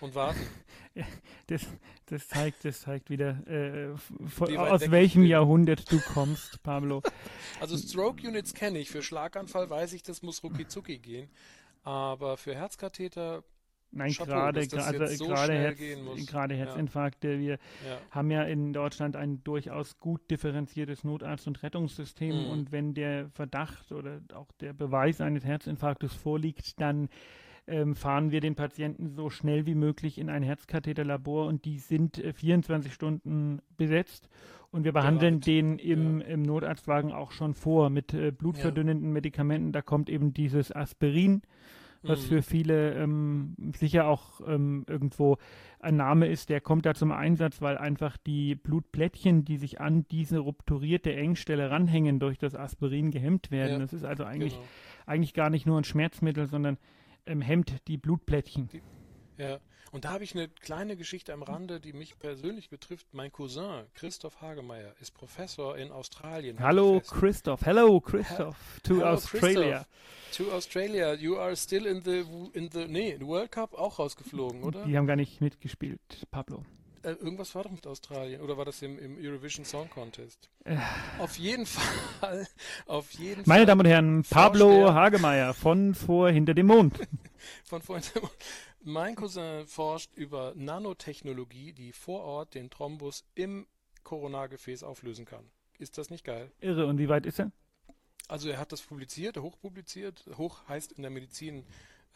und 0.00 0.14
warten. 0.14 0.40
Das, 1.48 1.66
das 2.06 2.28
zeigt, 2.28 2.64
das 2.64 2.82
zeigt 2.82 3.10
wieder, 3.10 3.44
äh, 3.48 3.96
von, 4.28 4.56
aus 4.56 4.92
welchem. 4.92 5.24
Jahrhundert 5.24 5.90
du 5.90 5.98
kommst, 6.00 6.62
Pablo. 6.62 7.02
Also 7.60 7.76
Stroke 7.76 8.26
Units 8.26 8.54
kenne 8.54 8.78
ich, 8.78 8.90
für 8.90 9.02
Schlaganfall 9.02 9.68
weiß 9.68 9.92
ich, 9.94 10.04
das 10.04 10.22
muss 10.22 10.44
rucki 10.44 10.98
gehen. 10.98 11.28
Aber 11.82 12.36
für 12.36 12.54
Herzkatheter, 12.54 13.42
Nein, 13.90 14.12
gerade, 14.12 14.66
gerade, 14.66 15.06
so 15.08 15.28
Herz, 15.28 16.26
gerade 16.26 16.54
Ja. 16.54 16.64
Herzinfarkte. 16.64 17.38
Wir 17.38 17.58
ja, 17.86 17.98
haben 18.10 18.30
ja 18.30 18.42
in 18.42 18.72
Deutschland 18.72 19.14
ein 19.14 19.44
durchaus 19.44 19.98
gut 19.98 20.30
differenziertes 20.30 21.04
Notarzt- 21.04 21.46
und 21.46 21.62
Rettungssystem. 21.62 22.44
Mhm. 22.44 22.50
Und 22.50 22.72
wenn 22.72 22.94
der 22.94 23.30
Verdacht 23.30 23.92
oder 23.92 24.20
auch 24.32 24.50
der 24.60 24.72
Beweis 24.72 25.20
eines 25.20 25.44
Herzinfarktes 25.44 26.12
vorliegt, 26.12 26.80
dann 26.80 27.08
ähm, 27.66 27.94
fahren 27.94 28.30
wir 28.30 28.40
den 28.40 28.54
Patienten 28.54 29.08
so 29.08 29.30
schnell 29.30 29.66
wie 29.66 29.74
möglich 29.74 30.18
in 30.18 30.28
ein 30.28 30.42
Herzkatheterlabor 30.42 31.46
und 31.46 31.64
die 31.64 31.78
sind 31.78 32.18
äh, 32.18 32.32
24 32.32 32.92
Stunden 32.92 33.60
besetzt. 33.76 34.28
Und 34.70 34.82
wir 34.82 34.92
behandeln 34.92 35.38
Bereit. 35.38 35.46
den 35.46 35.78
im, 35.78 36.20
im 36.20 36.42
Notarztwagen 36.42 37.12
auch 37.12 37.30
schon 37.30 37.54
vor 37.54 37.90
mit 37.90 38.12
äh, 38.12 38.32
blutverdünnenden 38.32 39.12
Medikamenten. 39.12 39.70
Da 39.70 39.82
kommt 39.82 40.10
eben 40.10 40.34
dieses 40.34 40.74
Aspirin 40.74 41.42
was 42.06 42.22
mhm. 42.22 42.26
für 42.26 42.42
viele 42.42 42.94
ähm, 42.94 43.56
sicher 43.76 44.06
auch 44.06 44.40
ähm, 44.46 44.84
irgendwo 44.88 45.38
ein 45.80 45.96
Name 45.96 46.28
ist, 46.28 46.48
der 46.48 46.60
kommt 46.60 46.86
da 46.86 46.94
zum 46.94 47.12
Einsatz, 47.12 47.60
weil 47.60 47.76
einfach 47.76 48.16
die 48.16 48.54
Blutplättchen, 48.54 49.44
die 49.44 49.56
sich 49.56 49.80
an 49.80 50.06
diese 50.10 50.38
rupturierte 50.38 51.14
Engstelle 51.14 51.70
ranhängen, 51.70 52.20
durch 52.20 52.38
das 52.38 52.54
Aspirin 52.54 53.10
gehemmt 53.10 53.50
werden. 53.50 53.72
Ja, 53.72 53.78
das 53.78 53.92
ist 53.92 54.04
also 54.04 54.24
eigentlich, 54.24 54.54
genau. 54.54 54.66
eigentlich 55.06 55.34
gar 55.34 55.50
nicht 55.50 55.66
nur 55.66 55.78
ein 55.78 55.84
Schmerzmittel, 55.84 56.46
sondern 56.46 56.78
ähm, 57.26 57.40
hemmt 57.40 57.86
die 57.88 57.96
Blutplättchen. 57.96 58.68
Die, 58.68 58.82
ja, 59.38 59.58
und 59.92 60.04
da 60.04 60.10
habe 60.10 60.24
ich 60.24 60.34
eine 60.34 60.48
kleine 60.48 60.96
Geschichte 60.96 61.32
am 61.32 61.42
Rande, 61.42 61.80
die 61.80 61.92
mich 61.92 62.18
persönlich 62.18 62.68
betrifft. 62.68 63.06
Mein 63.12 63.30
Cousin 63.30 63.84
Christoph 63.94 64.40
Hagemeyer 64.40 64.94
ist 65.00 65.14
Professor 65.14 65.76
in 65.76 65.92
Australien. 65.92 66.58
Hallo 66.58 67.00
Christoph, 67.00 67.64
hello 67.64 68.00
Christoph 68.00 68.80
to 68.82 68.96
Hello, 68.96 69.06
Australia. 69.06 69.86
To 70.32 70.50
Australia, 70.50 71.14
you 71.14 71.36
are 71.36 71.54
still 71.54 71.86
in 71.86 72.02
the 72.02 72.24
in 72.54 72.70
the 72.72 72.86
nee, 72.88 73.16
World 73.20 73.52
Cup 73.52 73.74
auch 73.74 73.98
rausgeflogen, 73.98 74.64
oder? 74.64 74.84
Die 74.84 74.96
haben 74.96 75.06
gar 75.06 75.16
nicht 75.16 75.40
mitgespielt, 75.40 76.26
Pablo. 76.30 76.64
Äh, 77.04 77.12
irgendwas 77.12 77.54
war 77.54 77.64
doch 77.64 77.70
mit 77.70 77.86
Australien 77.86 78.40
oder 78.40 78.56
war 78.56 78.64
das 78.64 78.80
im, 78.80 78.98
im 78.98 79.18
Eurovision 79.18 79.64
Song 79.66 79.90
Contest? 79.90 80.48
Äh. 80.64 80.76
Auf 81.18 81.36
jeden 81.36 81.66
Fall, 81.66 82.46
auf 82.86 83.10
jeden 83.12 83.42
Meine 83.44 83.60
Fall 83.60 83.66
Damen 83.66 83.80
und 83.80 83.86
Herren, 83.86 84.22
Pablo 84.22 84.92
Hagemeyer 84.92 85.52
von 85.52 85.94
vor 85.94 86.30
hinter 86.30 86.54
dem 86.54 86.66
Mond. 86.66 86.98
von 87.64 87.82
vor 87.82 87.96
hinter 87.96 88.12
dem 88.14 88.22
Mond. 88.22 88.34
Mein 88.80 89.16
Cousin 89.16 89.66
forscht 89.66 90.14
über 90.14 90.52
Nanotechnologie, 90.56 91.72
die 91.72 91.92
vor 91.92 92.22
Ort 92.22 92.54
den 92.54 92.70
Thrombus 92.70 93.24
im 93.34 93.66
Koronargefäß 94.02 94.82
auflösen 94.82 95.26
kann. 95.26 95.44
Ist 95.78 95.98
das 95.98 96.08
nicht 96.08 96.24
geil? 96.24 96.50
Irre. 96.60 96.86
Und 96.86 96.98
wie 96.98 97.08
weit 97.08 97.26
ist 97.26 97.38
er? 97.38 97.50
Also 98.28 98.48
er 98.48 98.58
hat 98.58 98.72
das 98.72 98.80
publiziert, 98.80 99.36
hochpubliziert. 99.36 100.24
Hoch 100.38 100.66
heißt 100.68 100.92
in 100.92 101.02
der 101.02 101.10
Medizin 101.10 101.66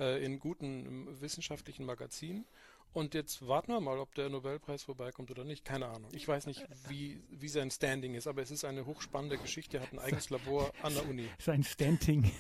äh, 0.01 0.25
in 0.25 0.39
guten 0.39 1.21
wissenschaftlichen 1.21 1.85
Magazinen. 1.85 2.47
Und 2.93 3.15
jetzt 3.15 3.47
warten 3.47 3.73
wir 3.73 3.81
mal, 3.81 3.99
ob 3.99 4.15
der 4.15 4.29
Nobelpreis 4.29 4.83
vorbeikommt 4.83 5.31
oder 5.31 5.45
nicht. 5.45 5.65
Keine 5.65 5.87
Ahnung. 5.87 6.11
Ich 6.13 6.27
weiß 6.27 6.47
nicht, 6.47 6.67
wie, 6.89 7.21
wie 7.31 7.49
sein 7.49 7.71
Standing 7.71 8.15
ist, 8.15 8.27
aber 8.27 8.43
es 8.43 8.51
ist 8.51 8.65
eine 8.65 8.87
hochspannende 8.87 9.39
Geschichte. 9.39 9.77
Er 9.79 9.83
hat 9.85 9.93
ein 9.93 9.99
eigenes 9.99 10.31
Labor 10.31 10.73
an 10.83 10.95
der 10.95 11.09
Uni. 11.09 11.29
Sein 11.39 11.63
Standing. 11.63 12.31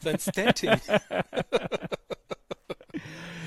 Sein 0.00 0.18
Standing. 0.18 0.78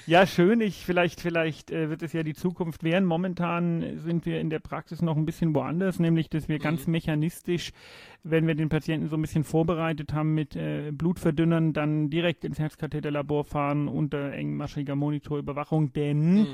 Ja, 0.07 0.25
schön. 0.25 0.61
Ich 0.61 0.85
vielleicht, 0.85 1.19
vielleicht 1.19 1.69
äh, 1.69 1.89
wird 1.89 2.01
es 2.01 2.13
ja 2.13 2.23
die 2.23 2.33
Zukunft 2.33 2.83
werden. 2.83 3.03
Momentan 3.03 3.99
sind 3.99 4.25
wir 4.25 4.39
in 4.39 4.49
der 4.49 4.59
Praxis 4.59 5.01
noch 5.01 5.17
ein 5.17 5.25
bisschen 5.25 5.53
woanders, 5.53 5.99
nämlich 5.99 6.29
dass 6.29 6.47
wir 6.47 6.59
mhm. 6.59 6.63
ganz 6.63 6.87
mechanistisch, 6.87 7.73
wenn 8.23 8.47
wir 8.47 8.55
den 8.55 8.69
Patienten 8.69 9.09
so 9.09 9.17
ein 9.17 9.21
bisschen 9.21 9.43
vorbereitet 9.43 10.13
haben 10.13 10.33
mit 10.33 10.55
äh, 10.55 10.91
Blutverdünnern, 10.93 11.73
dann 11.73 12.09
direkt 12.09 12.45
ins 12.45 12.57
Herzkatheterlabor 12.57 13.43
fahren 13.43 13.89
unter 13.89 14.31
engmaschiger 14.31 14.95
Monitorüberwachung, 14.95 15.91
denn 15.91 16.35
mhm 16.35 16.47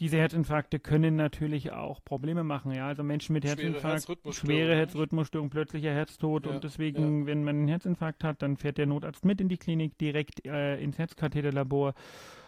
diese 0.00 0.16
Herzinfarkte 0.16 0.80
können 0.80 1.14
natürlich 1.14 1.70
auch 1.70 2.02
Probleme 2.04 2.42
machen. 2.42 2.72
Ja, 2.72 2.88
also 2.88 3.04
Menschen 3.04 3.34
mit 3.34 3.44
Herzinfarkt, 3.44 4.08
schwere 4.34 4.74
Herzrhythmusstörung, 4.74 5.48
plötzlicher 5.48 5.92
Herztod 5.92 6.46
ja, 6.46 6.52
und 6.52 6.64
deswegen, 6.64 7.20
ja. 7.20 7.26
wenn 7.26 7.44
man 7.44 7.56
einen 7.56 7.68
Herzinfarkt 7.68 8.24
hat, 8.24 8.42
dann 8.42 8.56
fährt 8.56 8.78
der 8.78 8.86
Notarzt 8.86 9.24
mit 9.24 9.40
in 9.40 9.48
die 9.48 9.58
Klinik 9.58 9.96
direkt 9.98 10.44
äh, 10.44 10.82
ins 10.82 10.98
Herzkatheterlabor 10.98 11.94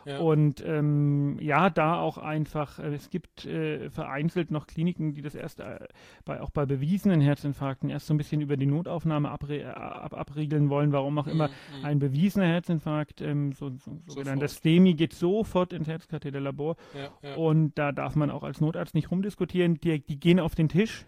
ja. 0.07 0.19
Und 0.19 0.63
ähm, 0.67 1.39
ja, 1.41 1.71
da 1.71 1.99
auch 1.99 2.19
einfach, 2.19 2.79
äh, 2.79 2.95
es 2.95 3.11
gibt 3.11 3.47
äh, 3.47 3.91
vereinzelt 3.91 4.51
noch 4.51 4.67
Kliniken, 4.67 5.15
die 5.15 5.23
das 5.23 5.35
erst 5.35 5.61
äh, 5.61 5.79
bei, 6.25 6.41
auch 6.41 6.51
bei 6.51 6.67
bewiesenen 6.67 7.21
Herzinfarkten 7.21 7.91
erst 7.91 8.07
so 8.07 8.15
ein 8.15 8.19
bisschen 8.19 8.41
über 8.41 8.57
die 8.57 8.67
Notaufnahme 8.67 9.31
abre 9.31 9.61
äh, 9.61 9.65
ab, 9.65 10.15
abriegeln 10.15 10.69
wollen, 10.69 10.93
warum 10.93 11.19
auch 11.19 11.27
immer. 11.27 11.49
Mm, 11.49 11.81
mm. 11.81 11.85
Ein 11.85 11.99
bewiesener 11.99 12.47
Herzinfarkt, 12.47 13.21
ähm, 13.21 13.53
so, 13.53 13.71
so, 13.71 13.99
sogenannter 14.07 14.49
STEMI, 14.49 14.95
geht 14.95 15.15
sofort 15.15 15.73
ins 15.73 15.89
Herzkatheterlabor. 15.89 16.77
Ja, 16.95 17.29
ja. 17.29 17.37
Und 17.37 17.79
da 17.79 17.93
darf 17.93 18.17
man 18.17 18.31
auch 18.31 18.43
als 18.43 18.61
Notarzt 18.61 18.95
nicht 18.95 19.11
rumdiskutieren. 19.11 19.81
Die, 19.81 20.01
die 20.01 20.21
gehen 20.21 20.41
auf 20.41 20.55
den 20.55 20.69
Tisch, 20.69 21.07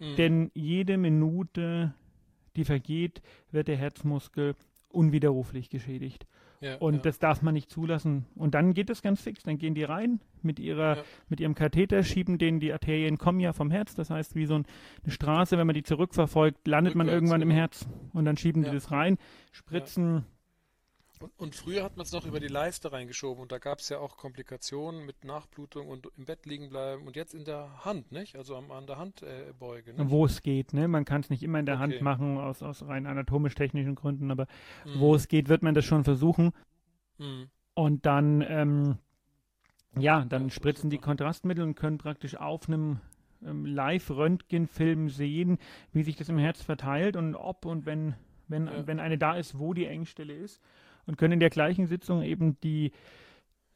mm. 0.00 0.16
denn 0.16 0.50
jede 0.54 0.96
Minute, 0.96 1.94
die 2.56 2.64
vergeht, 2.64 3.22
wird 3.50 3.68
der 3.68 3.76
Herzmuskel 3.76 4.54
unwiderruflich 4.88 5.70
geschädigt. 5.70 6.26
Ja, 6.64 6.76
und 6.76 6.94
ja. 6.94 7.00
das 7.02 7.18
darf 7.18 7.42
man 7.42 7.52
nicht 7.52 7.70
zulassen. 7.70 8.24
Und 8.34 8.54
dann 8.54 8.72
geht 8.72 8.88
es 8.88 9.02
ganz 9.02 9.20
fix. 9.20 9.42
Dann 9.42 9.58
gehen 9.58 9.74
die 9.74 9.84
rein 9.84 10.20
mit 10.40 10.58
ihrer, 10.58 10.96
ja. 10.96 11.02
mit 11.28 11.38
ihrem 11.40 11.54
Katheter, 11.54 12.02
schieben 12.02 12.38
den, 12.38 12.58
die 12.58 12.72
Arterien 12.72 13.18
kommen 13.18 13.38
ja 13.38 13.52
vom 13.52 13.70
Herz. 13.70 13.94
Das 13.94 14.08
heißt, 14.08 14.34
wie 14.34 14.46
so 14.46 14.54
ein, 14.54 14.66
eine 15.02 15.12
Straße, 15.12 15.58
wenn 15.58 15.66
man 15.66 15.74
die 15.74 15.82
zurückverfolgt, 15.82 16.66
landet 16.66 16.94
Rückwärts, 16.94 17.06
man 17.06 17.14
irgendwann 17.14 17.40
genau. 17.40 17.52
im 17.52 17.56
Herz. 17.58 17.86
Und 18.14 18.24
dann 18.24 18.38
schieben 18.38 18.62
die 18.62 18.70
das 18.70 18.90
rein, 18.90 19.18
spritzen 19.52 20.24
und, 21.24 21.32
und 21.38 21.54
früher 21.54 21.82
hat 21.82 21.96
man 21.96 22.04
es 22.04 22.12
noch 22.12 22.26
über 22.26 22.38
die 22.38 22.48
Leiste 22.48 22.92
reingeschoben 22.92 23.40
und 23.40 23.50
da 23.50 23.58
gab 23.58 23.78
es 23.78 23.88
ja 23.88 23.98
auch 23.98 24.18
Komplikationen 24.18 25.06
mit 25.06 25.24
Nachblutung 25.24 25.88
und 25.88 26.08
im 26.18 26.26
Bett 26.26 26.44
liegen 26.44 26.68
bleiben 26.68 27.06
und 27.06 27.16
jetzt 27.16 27.34
in 27.34 27.46
der 27.46 27.84
Hand, 27.84 28.12
nicht? 28.12 28.36
Also 28.36 28.56
am, 28.56 28.70
an 28.70 28.86
der 28.86 28.98
Handbeuge. 28.98 29.92
Äh, 29.92 30.10
wo 30.10 30.26
es 30.26 30.42
geht, 30.42 30.74
ne? 30.74 30.86
Man 30.86 31.06
kann 31.06 31.22
es 31.22 31.30
nicht 31.30 31.42
immer 31.42 31.58
in 31.58 31.66
der 31.66 31.76
okay. 31.76 31.82
Hand 31.82 32.02
machen 32.02 32.36
aus, 32.36 32.62
aus 32.62 32.82
rein 32.86 33.06
anatomisch-technischen 33.06 33.94
Gründen, 33.94 34.30
aber 34.30 34.46
mhm. 34.84 35.00
wo 35.00 35.14
es 35.14 35.28
geht, 35.28 35.48
wird 35.48 35.62
man 35.62 35.74
das 35.74 35.86
schon 35.86 36.04
versuchen. 36.04 36.52
Mhm. 37.16 37.48
Und 37.72 38.04
dann, 38.04 38.44
ähm, 38.46 38.98
ja, 39.98 40.26
dann 40.26 40.44
ja, 40.44 40.50
spritzen 40.50 40.90
die 40.90 40.98
Kontrastmittel 40.98 41.64
und 41.64 41.74
können 41.74 41.96
praktisch 41.96 42.36
auf 42.36 42.68
einem 42.68 43.00
ähm, 43.42 43.64
Live-Röntgenfilm 43.64 45.08
sehen, 45.08 45.56
wie 45.92 46.02
sich 46.02 46.16
das 46.16 46.28
im 46.28 46.38
Herz 46.38 46.60
verteilt 46.60 47.16
und 47.16 47.34
ob 47.34 47.64
und 47.64 47.86
wenn, 47.86 48.14
wenn, 48.46 48.66
ja. 48.66 48.86
wenn 48.86 49.00
eine 49.00 49.16
da 49.16 49.36
ist, 49.36 49.58
wo 49.58 49.72
die 49.72 49.86
Engstelle 49.86 50.34
ist 50.34 50.60
und 51.06 51.16
können 51.16 51.34
in 51.34 51.40
der 51.40 51.50
gleichen 51.50 51.86
Sitzung 51.86 52.22
eben 52.22 52.58
die, 52.60 52.92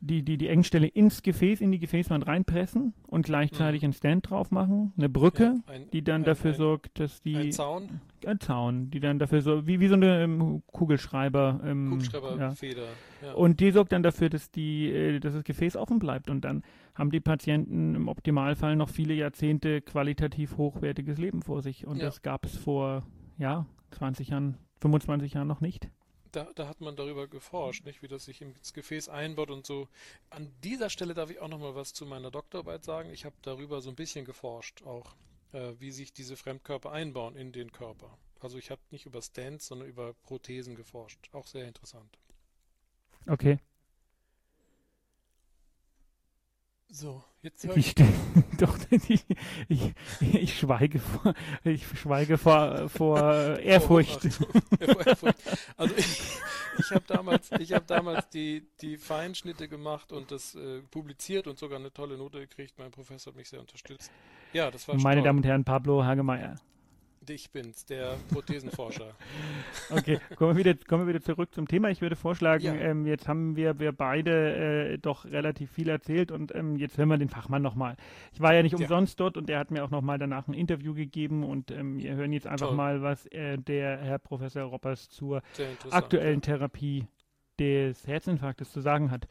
die, 0.01 0.23
die, 0.23 0.39
die 0.39 0.49
Engstelle 0.49 0.87
ins 0.87 1.23
Gefäß, 1.23 1.61
in 1.61 1.73
die 1.73 1.81
Gefäßwand 1.81 2.27
reinpressen 2.27 2.95
und 3.09 3.27
gleichzeitig 3.27 3.83
mhm. 3.83 3.87
einen 3.87 3.93
Stand 3.95 4.31
drauf 4.31 4.51
machen, 4.51 4.93
eine 4.97 5.09
Brücke, 5.09 5.55
ja, 5.67 5.75
ein, 5.75 5.91
die 5.91 6.05
dann 6.05 6.23
ein, 6.23 6.25
dafür 6.25 6.53
ein, 6.53 6.57
sorgt, 6.57 7.01
dass 7.01 7.21
die 7.21 7.37
ein 7.37 7.53
Zaun, 7.53 8.01
ein 8.25 8.39
Zaun, 8.39 8.91
die 8.91 9.01
dann 9.01 9.19
dafür 9.19 9.43
so 9.43 9.67
wie 9.67 9.81
wie 9.81 9.89
so 9.89 9.95
eine 9.95 10.23
ähm, 10.23 10.63
Kugelschreiber, 10.69 11.61
ähm, 11.65 11.91
Kugelschreiberfeder, 11.91 12.83
ja. 13.23 13.29
ja. 13.29 13.35
und 13.35 13.59
die 13.59 13.73
sorgt 13.73 13.91
dann 13.91 14.05
dafür, 14.05 14.29
dass 14.31 14.53
die, 14.53 14.93
äh, 14.93 15.19
dass 15.19 15.35
das 15.35 15.43
Gefäß 15.43 15.77
offen 15.77 15.99
bleibt 15.99 16.31
und 16.31 16.43
dann 16.43 16.63
haben 16.95 17.11
die 17.11 17.21
Patienten 17.21 17.97
im 17.97 18.09
Optimalfall 18.09 18.77
noch 18.77 18.91
viele 18.91 19.15
Jahrzehnte 19.15 19.81
qualitativ 19.81 20.57
hochwertiges 20.57 21.19
Leben 21.19 21.43
vor 21.43 21.61
sich 21.61 21.87
und 21.87 22.01
das 22.01 22.23
gab 22.23 22.47
es 22.47 22.57
vor 22.57 23.05
ja 23.37 23.67
20 23.91 24.29
Jahren, 24.29 24.59
25 24.81 25.35
Jahren 25.35 25.49
noch 25.49 25.61
nicht 25.61 25.91
da, 26.33 26.51
da 26.55 26.69
hat 26.69 26.81
man 26.81 26.97
darüber 26.97 27.27
geforscht, 27.29 27.85
nicht, 27.85 28.03
wie 28.03 28.09
das 28.09 28.25
sich 28.25 28.41
ins 28.41 28.73
Gefäß 28.73 29.09
einbaut 29.09 29.51
und 29.51 29.67
so. 29.67 29.89
An 30.31 30.53
dieser 30.63 30.91
Stelle 30.91 31.15
darf 31.15 31.31
ich 31.31 31.41
auch 31.41 31.49
noch 31.49 31.59
mal 31.59 31.75
was 31.75 31.93
zu 31.93 32.07
meiner 32.07 32.31
Doktorarbeit 32.31 32.85
sagen. 32.85 33.11
Ich 33.11 33.25
habe 33.25 33.37
darüber 33.43 33.81
so 33.81 33.91
ein 33.91 33.97
bisschen 33.97 34.25
geforscht, 34.25 34.83
auch 34.83 35.15
äh, 35.53 35.73
wie 35.79 35.91
sich 35.91 36.13
diese 36.13 36.37
Fremdkörper 36.37 36.93
einbauen 36.93 37.37
in 37.37 37.53
den 37.53 37.73
Körper. 37.73 38.19
Also 38.41 38.59
ich 38.59 38.71
habe 38.71 38.81
nicht 38.91 39.07
über 39.07 39.21
Stents, 39.23 39.67
sondern 39.67 39.89
über 39.89 40.15
Prothesen 40.15 40.77
geforscht. 40.77 41.29
Auch 41.33 41.47
sehr 41.47 41.67
interessant. 41.67 42.19
Okay. 43.27 43.59
So, 46.90 47.23
jetzt 47.42 47.66
höre 47.66 47.76
ich. 47.76 47.95
Doch, 48.59 48.78
ich, 48.90 49.25
ich, 49.68 49.95
ich, 50.21 50.59
schweige 50.59 50.99
vor, 50.99 51.35
ich 51.62 51.87
schweige 51.87 52.38
vor, 52.38 52.88
vor 52.88 53.18
Ehrfurcht. 53.59 54.26
Also 55.76 55.95
ich, 55.97 56.23
ich 56.78 56.90
habe 56.90 57.04
damals, 57.07 57.50
ich 57.59 57.73
habe 57.73 57.85
damals 57.87 58.30
die, 58.30 58.66
die 58.80 58.97
Feinschnitte 58.97 59.68
gemacht 59.68 60.12
und 60.12 60.30
das 60.30 60.54
äh, 60.54 60.80
publiziert 60.90 61.47
und 61.47 61.59
sogar 61.59 61.78
eine 61.78 61.92
tolle 61.92 62.16
Note 62.16 62.40
gekriegt. 62.40 62.78
Mein 62.78 62.90
Professor 62.90 63.33
hat 63.33 63.37
mich 63.37 63.50
sehr 63.50 63.61
unterstützt. 63.61 64.11
Ja, 64.54 64.71
das 64.71 64.88
war 64.88 64.97
Meine 64.97 65.23
Damen 65.23 65.40
und 65.40 65.47
Herren, 65.47 65.64
Pablo 65.64 66.02
Hagemeyer. 66.04 66.57
Ich 67.31 67.51
bin's, 67.51 67.85
der 67.85 68.17
Prothesenforscher. 68.33 69.15
okay, 69.91 70.19
kommen 70.37 70.57
wir, 70.57 70.65
wieder, 70.65 70.75
kommen 70.87 71.07
wir 71.07 71.15
wieder 71.15 71.25
zurück 71.25 71.55
zum 71.55 71.69
Thema. 71.69 71.91
Ich 71.91 72.01
würde 72.01 72.17
vorschlagen, 72.17 72.65
ja. 72.65 72.75
ähm, 72.75 73.07
jetzt 73.07 73.29
haben 73.29 73.57
wir, 73.57 73.79
wir 73.79 73.93
beide 73.93 74.93
äh, 74.93 74.99
doch 74.99 75.25
relativ 75.25 75.71
viel 75.71 75.89
erzählt 75.89 76.31
und 76.31 76.55
ähm, 76.55 76.77
jetzt 76.77 76.97
hören 76.97 77.09
wir 77.09 77.19
den 77.19 77.29
Fachmann 77.29 77.63
nochmal. 77.63 77.97
Ich 78.33 78.41
war 78.41 78.55
ja 78.55 78.63
nicht 78.63 78.75
umsonst 78.75 79.19
ja. 79.19 79.25
dort 79.25 79.37
und 79.37 79.49
der 79.49 79.59
hat 79.59 79.71
mir 79.71 79.85
auch 79.85 79.91
nochmal 79.91 80.19
danach 80.19 80.49
ein 80.49 80.55
Interview 80.55 80.95
gegeben 80.95 81.45
und 81.45 81.71
ähm, 81.71 81.99
wir 81.99 82.15
hören 82.15 82.33
jetzt 82.33 82.47
einfach 82.47 82.69
Toll. 82.69 82.77
mal, 82.77 83.03
was 83.03 83.27
äh, 83.27 83.59
der 83.59 83.99
Herr 83.99 84.19
Professor 84.19 84.63
Roppers 84.63 85.09
zur 85.11 85.43
aktuellen 85.91 86.37
ja. 86.37 86.41
Therapie 86.41 87.07
des 87.59 88.07
Herzinfarktes 88.07 88.71
zu 88.71 88.81
sagen 88.81 89.11
hat. 89.11 89.29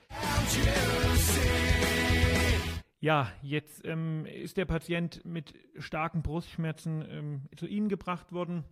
Ja, 3.08 3.32
jetzt 3.42 3.86
ähm, 3.86 4.26
ist 4.26 4.58
der 4.58 4.66
Patient 4.66 5.24
mit 5.24 5.54
starken 5.80 6.24
Brustschmerzen 6.24 7.06
ähm, 7.10 7.42
zu 7.56 7.66
Ihnen 7.66 7.88
gebracht 7.88 8.34
worden. 8.34 8.66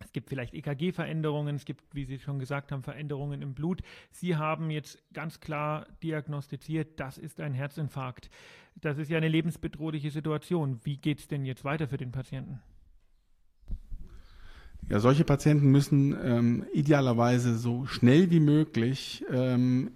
Es 0.00 0.10
gibt 0.10 0.30
vielleicht 0.30 0.52
EKG-Veränderungen, 0.52 1.54
es 1.54 1.64
gibt, 1.64 1.94
wie 1.94 2.04
Sie 2.06 2.18
schon 2.18 2.40
gesagt 2.40 2.72
haben, 2.72 2.82
Veränderungen 2.82 3.42
im 3.42 3.54
Blut. 3.54 3.82
Sie 4.10 4.34
haben 4.34 4.72
jetzt 4.72 4.98
ganz 5.12 5.38
klar 5.38 5.86
diagnostiziert, 6.02 6.98
das 6.98 7.18
ist 7.18 7.38
ein 7.38 7.54
Herzinfarkt. 7.54 8.30
Das 8.74 8.98
ist 8.98 9.10
ja 9.10 9.16
eine 9.16 9.28
lebensbedrohliche 9.28 10.10
Situation. 10.10 10.80
Wie 10.82 10.96
geht 10.96 11.20
es 11.20 11.28
denn 11.28 11.44
jetzt 11.44 11.62
weiter 11.62 11.86
für 11.86 11.98
den 11.98 12.10
Patienten? 12.10 12.58
Ja, 14.88 14.98
solche 14.98 15.22
Patienten 15.22 15.70
müssen 15.70 16.16
ähm, 16.20 16.66
idealerweise 16.72 17.56
so 17.56 17.86
schnell 17.86 18.28
wie 18.32 18.40
möglich 18.40 19.24
ähm, 19.30 19.92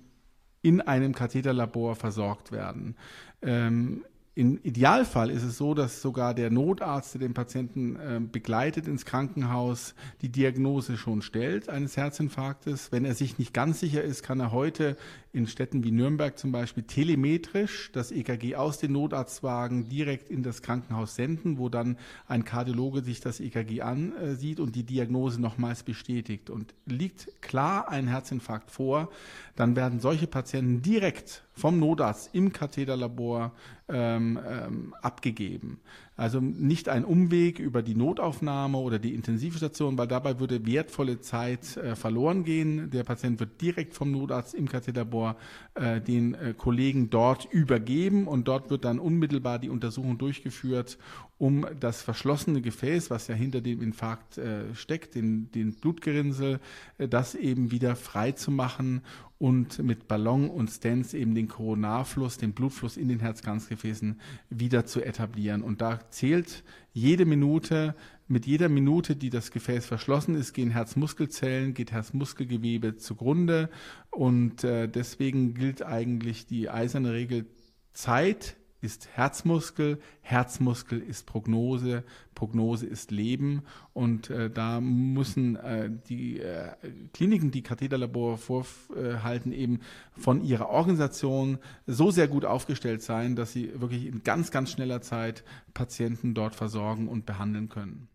in 0.62 0.80
einem 0.80 1.14
Katheterlabor 1.14 1.96
versorgt 1.96 2.52
werden. 2.52 2.96
Ähm, 3.42 4.04
im 4.36 4.60
Idealfall 4.62 5.28
ist 5.28 5.42
es 5.42 5.58
so, 5.58 5.74
dass 5.74 6.00
sogar 6.00 6.34
der 6.34 6.50
Notarzt, 6.50 7.14
der 7.14 7.20
den 7.20 7.34
Patienten 7.34 7.96
äh, 7.96 8.20
begleitet 8.20 8.86
ins 8.86 9.04
Krankenhaus, 9.04 9.94
die 10.22 10.28
Diagnose 10.28 10.96
schon 10.96 11.20
stellt 11.20 11.68
eines 11.68 11.96
Herzinfarktes. 11.96 12.92
Wenn 12.92 13.04
er 13.04 13.14
sich 13.14 13.38
nicht 13.38 13.52
ganz 13.52 13.80
sicher 13.80 14.04
ist, 14.04 14.22
kann 14.22 14.38
er 14.38 14.52
heute 14.52 14.96
in 15.32 15.48
Städten 15.48 15.82
wie 15.82 15.90
Nürnberg 15.90 16.38
zum 16.38 16.52
Beispiel 16.52 16.84
telemetrisch 16.84 17.90
das 17.92 18.12
EKG 18.12 18.54
aus 18.54 18.78
den 18.78 18.92
Notarztwagen 18.92 19.88
direkt 19.88 20.30
in 20.30 20.44
das 20.44 20.62
Krankenhaus 20.62 21.16
senden, 21.16 21.58
wo 21.58 21.68
dann 21.68 21.98
ein 22.28 22.44
Kardiologe 22.44 23.02
sich 23.02 23.20
das 23.20 23.40
EKG 23.40 23.82
ansieht 23.82 24.60
und 24.60 24.76
die 24.76 24.84
Diagnose 24.84 25.40
nochmals 25.40 25.82
bestätigt. 25.82 26.50
Und 26.50 26.72
liegt 26.86 27.42
klar 27.42 27.88
ein 27.88 28.06
Herzinfarkt 28.06 28.70
vor, 28.70 29.10
dann 29.56 29.74
werden 29.74 29.98
solche 29.98 30.28
Patienten 30.28 30.82
direkt 30.82 31.42
vom 31.60 31.78
Notarzt 31.78 32.30
im 32.34 32.52
Katheterlabor 32.52 33.52
ähm, 33.88 34.40
ähm, 34.48 34.94
abgegeben. 35.02 35.80
Also 36.20 36.38
nicht 36.38 36.90
ein 36.90 37.06
Umweg 37.06 37.58
über 37.58 37.80
die 37.80 37.94
Notaufnahme 37.94 38.76
oder 38.76 38.98
die 38.98 39.14
Intensivstation, 39.14 39.96
weil 39.96 40.06
dabei 40.06 40.38
würde 40.38 40.66
wertvolle 40.66 41.22
Zeit 41.22 41.78
äh, 41.78 41.96
verloren 41.96 42.44
gehen. 42.44 42.90
Der 42.90 43.04
Patient 43.04 43.40
wird 43.40 43.58
direkt 43.62 43.94
vom 43.94 44.10
Notarzt 44.10 44.52
im 44.52 44.68
Katheterlabor 44.68 45.36
äh, 45.76 45.98
den 45.98 46.34
äh, 46.34 46.52
Kollegen 46.54 47.08
dort 47.08 47.46
übergeben 47.50 48.26
und 48.26 48.48
dort 48.48 48.68
wird 48.68 48.84
dann 48.84 48.98
unmittelbar 48.98 49.58
die 49.58 49.70
Untersuchung 49.70 50.18
durchgeführt, 50.18 50.98
um 51.38 51.64
das 51.80 52.02
verschlossene 52.02 52.60
Gefäß, 52.60 53.08
was 53.08 53.26
ja 53.26 53.34
hinter 53.34 53.62
dem 53.62 53.80
Infarkt 53.80 54.36
äh, 54.36 54.74
steckt, 54.74 55.14
den, 55.14 55.50
den 55.52 55.72
Blutgerinnsel, 55.72 56.60
äh, 56.98 57.08
das 57.08 57.34
eben 57.34 57.70
wieder 57.70 57.96
frei 57.96 58.32
zu 58.32 58.50
machen 58.50 59.00
und 59.40 59.82
mit 59.82 60.06
Ballon 60.06 60.50
und 60.50 60.68
Stents 60.68 61.14
eben 61.14 61.34
den 61.34 61.48
Koronarfluss, 61.48 62.36
den 62.36 62.52
Blutfluss 62.52 62.98
in 62.98 63.08
den 63.08 63.20
Herzkranzgefäßen 63.20 64.20
wieder 64.50 64.84
zu 64.84 65.02
etablieren. 65.02 65.62
Und 65.62 65.80
da 65.80 66.09
zählt 66.10 66.62
jede 66.92 67.24
Minute, 67.24 67.94
mit 68.28 68.46
jeder 68.46 68.68
Minute, 68.68 69.16
die 69.16 69.30
das 69.30 69.50
Gefäß 69.50 69.86
verschlossen 69.86 70.36
ist, 70.36 70.52
gehen 70.52 70.70
Herzmuskelzellen, 70.70 71.74
geht 71.74 71.90
Herzmuskelgewebe 71.90 72.96
zugrunde. 72.96 73.70
Und 74.10 74.62
äh, 74.62 74.88
deswegen 74.88 75.54
gilt 75.54 75.82
eigentlich 75.82 76.46
die 76.46 76.70
eiserne 76.70 77.12
Regel 77.12 77.46
Zeit 77.92 78.56
ist 78.80 79.08
Herzmuskel, 79.14 79.98
Herzmuskel 80.22 81.00
ist 81.00 81.26
Prognose, 81.26 82.04
Prognose 82.34 82.86
ist 82.86 83.10
Leben 83.10 83.62
und 83.92 84.30
äh, 84.30 84.50
da 84.50 84.80
müssen 84.80 85.56
äh, 85.56 85.90
die 86.08 86.40
äh, 86.40 86.70
Kliniken, 87.12 87.50
die 87.50 87.62
Katheterlabor 87.62 88.38
vorhalten, 88.38 89.52
eben 89.52 89.80
von 90.16 90.42
ihrer 90.42 90.70
Organisation 90.70 91.58
so 91.86 92.10
sehr 92.10 92.28
gut 92.28 92.44
aufgestellt 92.44 93.02
sein, 93.02 93.36
dass 93.36 93.52
sie 93.52 93.80
wirklich 93.80 94.06
in 94.06 94.22
ganz, 94.22 94.50
ganz 94.50 94.70
schneller 94.70 95.02
Zeit 95.02 95.44
Patienten 95.74 96.34
dort 96.34 96.54
versorgen 96.54 97.08
und 97.08 97.26
behandeln 97.26 97.68
können. 97.68 98.08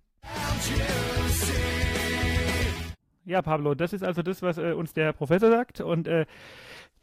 Ja, 3.25 3.41
Pablo, 3.41 3.74
das 3.74 3.91
ist 3.91 4.03
also 4.03 4.22
das, 4.22 4.43
was 4.43 4.60
äh, 4.60 4.74
uns 4.74 4.93
der 4.93 5.12
Professor 5.12 5.50
sagt 5.50 5.81
und 5.81 6.07
äh, 6.07 6.27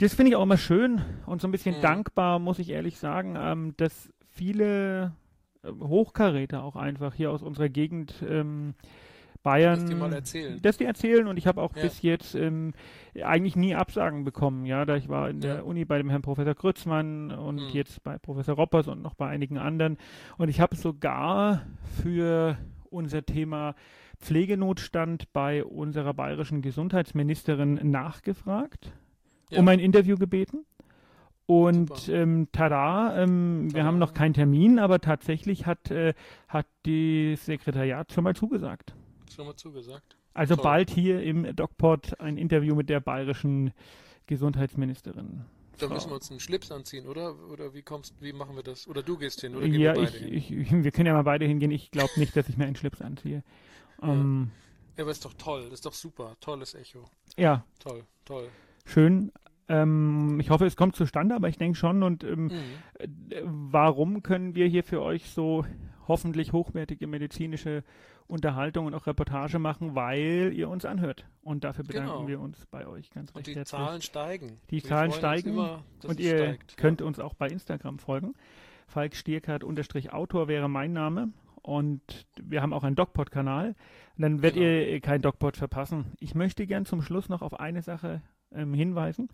das 0.02 0.14
finde 0.14 0.30
ich 0.30 0.36
auch 0.36 0.42
immer 0.42 0.56
schön 0.56 1.00
und 1.26 1.40
so 1.40 1.46
ein 1.46 1.52
bisschen 1.52 1.76
mhm. 1.76 1.82
dankbar, 1.82 2.40
muss 2.40 2.58
ich 2.58 2.70
ehrlich 2.70 2.98
sagen, 2.98 3.36
ähm, 3.38 3.74
dass 3.76 4.12
viele 4.30 5.12
äh, 5.62 5.68
Hochkaräter 5.80 6.64
auch 6.64 6.74
einfach 6.74 7.14
hier 7.14 7.30
aus 7.30 7.42
unserer 7.42 7.68
Gegend 7.68 8.14
ähm, 8.28 8.74
Bayern, 9.44 9.80
dass 9.80 9.88
die 9.88 9.94
mal 9.94 10.12
erzählen. 10.12 10.60
Dass 10.60 10.78
die 10.78 10.84
erzählen 10.84 11.28
und 11.28 11.36
ich 11.36 11.46
habe 11.46 11.62
auch 11.62 11.76
ja. 11.76 11.82
bis 11.82 12.02
jetzt 12.02 12.34
ähm, 12.34 12.74
eigentlich 13.22 13.54
nie 13.54 13.76
Absagen 13.76 14.24
bekommen, 14.24 14.66
ja, 14.66 14.84
da 14.84 14.96
ich 14.96 15.08
war 15.08 15.30
in 15.30 15.40
ja. 15.40 15.54
der 15.54 15.66
Uni 15.66 15.84
bei 15.84 15.98
dem 15.98 16.10
Herrn 16.10 16.22
Professor 16.22 16.54
Grützmann 16.54 17.30
und 17.30 17.56
mhm. 17.56 17.68
jetzt 17.72 18.02
bei 18.02 18.18
Professor 18.18 18.56
Roppers 18.56 18.88
und 18.88 19.02
noch 19.02 19.14
bei 19.14 19.28
einigen 19.28 19.58
anderen 19.58 19.98
und 20.36 20.48
ich 20.48 20.60
habe 20.60 20.74
sogar 20.74 21.62
für 22.02 22.56
unser 22.90 23.24
Thema 23.24 23.76
Pflegenotstand 24.18 25.32
bei 25.32 25.64
unserer 25.64 26.12
bayerischen 26.12 26.60
Gesundheitsministerin 26.60 27.78
nachgefragt 27.82 28.92
ja. 29.52 29.60
um 29.60 29.68
ein 29.68 29.78
Interview 29.78 30.16
gebeten. 30.16 30.64
Und 31.46 32.08
ähm, 32.08 32.48
tada, 32.52 33.22
ähm, 33.22 33.68
tada, 33.68 33.74
wir 33.74 33.84
haben 33.84 33.98
noch 33.98 34.14
keinen 34.14 34.32
Termin, 34.32 34.78
aber 34.78 35.00
tatsächlich 35.00 35.66
hat, 35.66 35.90
äh, 35.90 36.14
hat 36.48 36.66
die 36.86 37.36
Sekretariat 37.36 38.12
schon 38.12 38.24
mal 38.24 38.34
zugesagt. 38.34 38.94
Schon 39.34 39.46
mal 39.46 39.56
zugesagt. 39.56 40.16
Also 40.34 40.54
Toll. 40.54 40.62
bald 40.62 40.90
hier 40.90 41.22
im 41.22 41.54
DocPod 41.54 42.20
ein 42.20 42.38
Interview 42.38 42.74
mit 42.74 42.88
der 42.88 43.00
bayerischen 43.00 43.72
Gesundheitsministerin. 44.26 45.44
Da 45.78 45.88
müssen 45.88 46.10
wir 46.10 46.14
uns 46.14 46.30
einen 46.30 46.40
Schlips 46.40 46.70
anziehen, 46.70 47.06
oder? 47.06 47.34
Oder 47.50 47.74
wie 47.74 47.82
kommst, 47.82 48.14
wie 48.20 48.32
machen 48.32 48.54
wir 48.54 48.62
das? 48.62 48.86
Oder 48.86 49.02
du 49.02 49.18
gehst 49.18 49.40
hin, 49.40 49.56
oder 49.56 49.68
gehen 49.68 49.80
ja, 49.80 49.94
wir 49.94 50.04
beide 50.04 50.16
ich, 50.28 50.46
hin? 50.46 50.60
Ich, 50.60 50.84
wir 50.84 50.90
können 50.92 51.06
ja 51.06 51.12
mal 51.12 51.24
beide 51.24 51.44
hingehen. 51.44 51.70
Ich 51.70 51.90
glaube 51.90 52.12
nicht, 52.16 52.36
dass 52.36 52.48
ich 52.48 52.56
mir 52.56 52.66
einen 52.66 52.76
Schlips 52.76 53.02
anziehe. 53.02 53.42
Ja. 54.00 54.08
Ähm, 54.08 54.50
ja, 54.96 55.04
aber 55.04 55.10
ist 55.10 55.24
doch 55.24 55.34
toll, 55.34 55.64
das 55.64 55.74
ist 55.74 55.86
doch 55.86 55.94
super, 55.94 56.36
tolles 56.40 56.74
Echo. 56.74 57.04
Ja. 57.36 57.64
Toll, 57.78 58.04
toll. 58.24 58.48
Schön. 58.84 59.32
Ähm, 59.68 60.38
ich 60.40 60.50
hoffe, 60.50 60.66
es 60.66 60.76
kommt 60.76 60.96
zustande, 60.96 61.34
aber 61.34 61.48
ich 61.48 61.58
denke 61.58 61.78
schon. 61.78 62.02
Und 62.02 62.24
ähm, 62.24 62.44
mhm. 62.44 62.50
warum 63.42 64.22
können 64.22 64.54
wir 64.54 64.66
hier 64.66 64.84
für 64.84 65.02
euch 65.02 65.30
so 65.30 65.64
hoffentlich 66.08 66.52
hochwertige 66.52 67.06
medizinische 67.06 67.84
Unterhaltung 68.26 68.86
und 68.86 68.94
auch 68.94 69.06
Reportage 69.06 69.58
machen, 69.58 69.94
weil 69.94 70.52
ihr 70.54 70.68
uns 70.68 70.84
anhört. 70.84 71.26
Und 71.42 71.64
dafür 71.64 71.84
bedanken 71.84 72.12
genau. 72.12 72.28
wir 72.28 72.40
uns 72.40 72.66
bei 72.66 72.86
euch 72.86 73.10
ganz 73.10 73.30
und 73.30 73.38
recht 73.38 73.48
die 73.48 73.54
herzlich. 73.54 73.80
Zahlen 73.80 74.02
steigen. 74.02 74.58
Die 74.70 74.82
wir 74.82 74.84
Zahlen 74.84 75.12
steigen 75.12 75.50
immer, 75.50 75.82
und 76.04 76.18
ihr 76.18 76.38
steigt, 76.38 76.76
könnt 76.76 77.00
ja. 77.00 77.06
uns 77.06 77.18
auch 77.18 77.34
bei 77.34 77.48
Instagram 77.48 77.98
folgen. 77.98 78.34
Falk 78.86 79.14
Stierkart 79.14 79.64
unterstrich 79.64 80.12
Autor 80.12 80.48
wäre 80.48 80.68
mein 80.68 80.92
Name 80.92 81.30
und 81.62 82.26
wir 82.42 82.62
haben 82.62 82.72
auch 82.72 82.84
einen 82.84 82.96
DocPod-Kanal. 82.96 83.74
Dann 84.18 84.42
werdet 84.42 84.60
genau. 84.60 84.92
ihr 84.92 85.00
kein 85.00 85.22
DocPod 85.22 85.56
verpassen. 85.56 86.12
Ich 86.20 86.34
möchte 86.34 86.66
gern 86.66 86.84
zum 86.84 87.02
Schluss 87.02 87.28
noch 87.28 87.42
auf 87.42 87.58
eine 87.58 87.82
Sache 87.82 88.22
ähm, 88.54 88.74
hinweisen, 88.74 89.28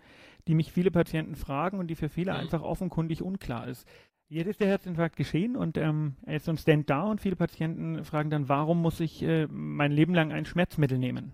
die 0.47 0.55
mich 0.55 0.73
viele 0.73 0.91
Patienten 0.91 1.35
fragen 1.35 1.79
und 1.79 1.89
die 1.89 1.95
für 1.95 2.09
viele 2.09 2.35
einfach 2.35 2.63
offenkundig 2.63 3.23
unklar 3.23 3.69
ist. 3.69 3.87
Jetzt 4.31 4.47
ist 4.49 4.61
der 4.61 4.69
Herzinfarkt 4.69 5.17
geschehen 5.17 5.57
und 5.57 5.79
ähm, 5.79 6.17
er 6.27 6.37
ist 6.37 6.45
so 6.45 6.51
ein 6.51 6.59
Stand 6.59 6.91
da 6.91 7.05
und 7.05 7.21
viele 7.21 7.37
Patienten 7.37 8.05
fragen 8.05 8.29
dann, 8.29 8.49
warum 8.49 8.83
muss 8.83 9.01
ich 9.01 9.23
äh, 9.23 9.47
mein 9.51 9.91
Leben 9.91 10.15
lang 10.15 10.33
ein 10.33 10.45
Schmerzmittel 10.45 10.99
nehmen? 10.99 11.33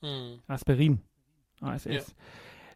Mhm. 0.00 0.40
Aspirin, 0.46 1.00
ASS. 1.60 1.84
Ja. 1.84 2.00